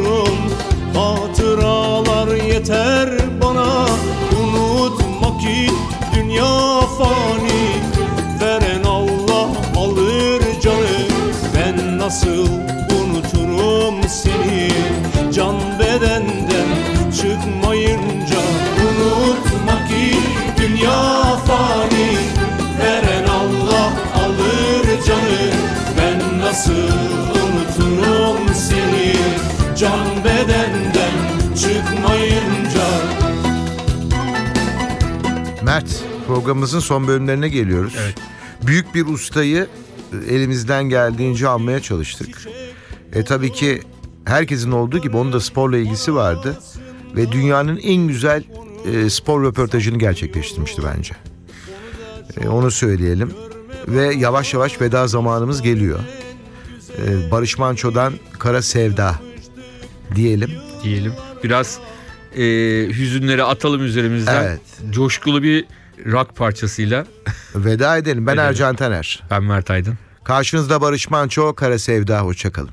Yazıyorum 0.00 0.38
Hatıralar 0.94 2.34
yeter 2.36 3.08
bana. 3.42 3.86
Unutma 4.40 5.38
ki 5.38 5.70
dünya 6.14 6.80
fani. 6.98 7.70
Veren 8.40 8.84
Allah 8.84 9.48
alır 9.76 10.60
canı. 10.62 11.08
Ben 11.54 11.98
nasıl 11.98 12.46
Can 29.80 30.24
bedenden 30.24 31.54
çıkmayınca 31.54 32.86
Mert 35.62 36.04
programımızın 36.26 36.80
son 36.80 37.06
bölümlerine 37.06 37.48
geliyoruz. 37.48 37.94
Evet. 38.00 38.14
Büyük 38.62 38.94
bir 38.94 39.06
ustayı 39.06 39.66
e, 40.12 40.34
elimizden 40.34 40.84
geldiğince 40.84 41.48
almaya 41.48 41.80
çalıştık. 41.80 42.48
E 43.12 43.24
tabii 43.24 43.52
ki 43.52 43.82
herkesin 44.24 44.70
olduğu 44.70 44.98
gibi 44.98 45.16
onun 45.16 45.32
da 45.32 45.40
sporla 45.40 45.76
ilgisi 45.76 46.14
vardı. 46.14 46.58
Ve 47.16 47.32
dünyanın 47.32 47.76
en 47.76 48.08
güzel 48.08 48.44
e, 48.92 49.10
spor 49.10 49.44
röportajını 49.44 49.98
gerçekleştirmişti 49.98 50.82
bence. 50.96 51.14
E, 52.40 52.48
onu 52.48 52.70
söyleyelim. 52.70 53.32
Ve 53.88 54.14
yavaş 54.14 54.54
yavaş 54.54 54.80
veda 54.80 55.06
zamanımız 55.06 55.62
geliyor. 55.62 56.00
E, 56.98 57.30
Barış 57.30 57.58
Manço'dan 57.58 58.12
Kara 58.38 58.62
Sevda 58.62 59.29
diyelim. 60.14 60.50
diyelim. 60.84 61.12
Biraz 61.44 61.78
e, 62.36 62.42
hüzünleri 62.88 63.44
atalım 63.44 63.84
üzerimizden. 63.84 64.42
Evet. 64.44 64.60
Coşkulu 64.90 65.42
bir 65.42 65.64
rock 66.06 66.36
parçasıyla 66.36 67.06
Veda 67.54 67.96
edelim. 67.96 68.26
Ben 68.26 68.32
Edelim. 68.32 68.48
Ercan 68.48 68.76
Taner. 68.76 69.22
ben 69.30 69.42
Mert 69.42 69.70
Aydın. 69.70 69.94
Karşınızda 70.24 70.80
Barış 70.80 71.10
Manço, 71.10 71.54
Kara 71.54 71.78
Sevda. 71.78 72.20
Hoşçakalın. 72.20 72.70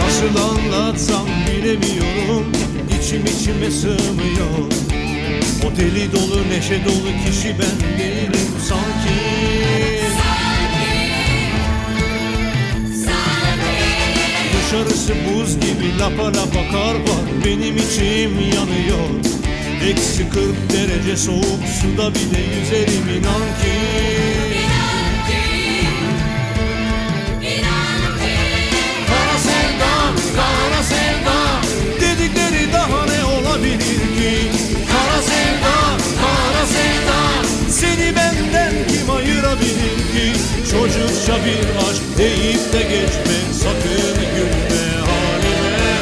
Nasıl 0.00 0.36
anlatsam 0.40 1.26
bilemiyorum 1.48 2.52
İçim 3.00 3.24
içime 3.26 3.70
sığmıyor 3.70 4.31
O 5.72 5.76
deli 5.76 6.12
dolu 6.12 6.48
neşe 6.50 6.84
dolu 6.84 7.26
kişi 7.26 7.56
ben 7.58 7.98
değilim. 7.98 8.48
Sanki 8.68 9.18
Dışarısı 14.56 15.14
buz 15.14 15.54
gibi 15.60 15.98
lapa 15.98 16.26
lapa 16.26 16.72
kar 16.72 16.94
var. 16.94 17.24
Benim 17.44 17.76
içim 17.76 18.38
yanıyor. 18.38 19.08
Eksi 19.90 20.30
40 20.30 20.72
derece 20.72 21.16
soğuk 21.16 21.62
suda 21.80 22.14
bile 22.14 22.40
yüzerim 22.60 23.08
inan 23.08 23.46
ki. 23.62 23.72
Kara 29.08 29.38
sevdam, 29.38 30.14
kara 30.36 30.82
sevdam 30.82 31.62
Dedikleri 32.00 32.72
daha 32.72 33.06
ne 33.06 33.24
olabilir 33.24 34.11
Seni 37.82 38.16
benden 38.16 38.74
kim 38.88 39.10
ayırabilir 39.10 39.96
ki? 40.12 40.26
Çocukça 40.70 41.34
bir 41.44 41.90
aşk 41.90 42.02
deyip 42.18 42.72
de 42.72 42.82
geçme 42.82 43.38
Sakın 43.52 44.14
gülme 44.34 44.84
halime. 45.06 45.96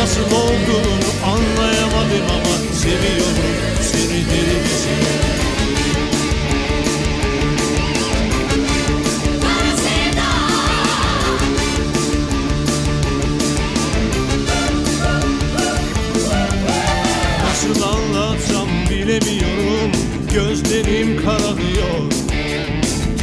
Nasıl 0.00 0.26
olduğunu 0.26 1.10
anlayamadım 1.24 2.26
ama 2.30 2.74
Seviyorum 2.74 3.53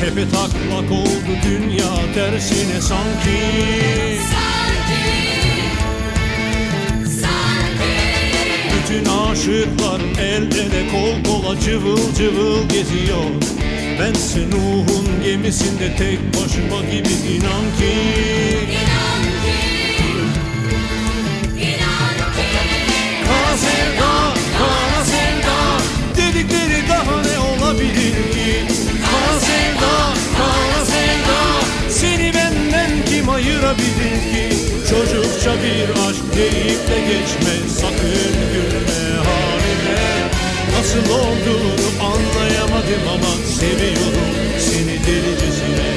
Tepe 0.02 0.30
taklak 0.30 0.91
oldu 0.91 1.32
dünya 1.45 2.14
tersine 2.14 2.82
sanki. 2.82 3.41
Bütün 8.74 9.06
aşıklar 9.06 10.02
el 10.20 10.43
ele 10.43 10.88
kol 10.91 11.32
kola 11.32 11.60
cıvıl 11.60 12.14
cıvıl 12.18 12.70
geziyor. 12.70 13.26
Bense 13.99 14.39
Nuh'un 14.39 15.24
gemisinde 15.24 15.95
tek 15.97 16.20
başıma 16.34 16.82
gibi 16.91 17.34
inan 17.34 17.66
ki. 17.80 17.93
Kara 18.74 19.01
kim 33.72 33.82
ayırabilir 33.82 34.32
ki 34.32 34.57
Çocukça 34.89 35.51
bir 35.63 36.09
aşk 36.09 36.24
deyip 36.36 36.88
de 36.89 36.99
geçme. 36.99 37.69
Sakın 37.69 38.34
gülme 38.53 39.17
halime 39.17 40.30
Nasıl 40.78 41.13
olduğunu 41.13 42.03
anlayamadım 42.03 43.07
ama 43.13 43.45
Seviyorum 43.59 44.32
seni 44.59 44.99
delicesine 45.07 45.90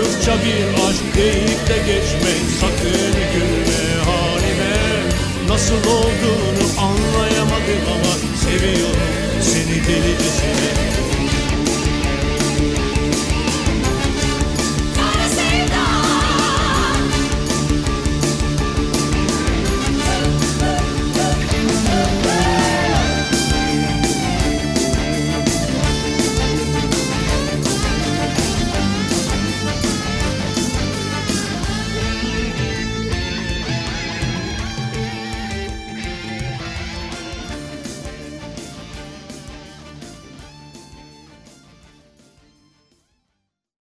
Çocukça 0.00 0.32
bir 0.32 0.88
aşk 0.88 1.09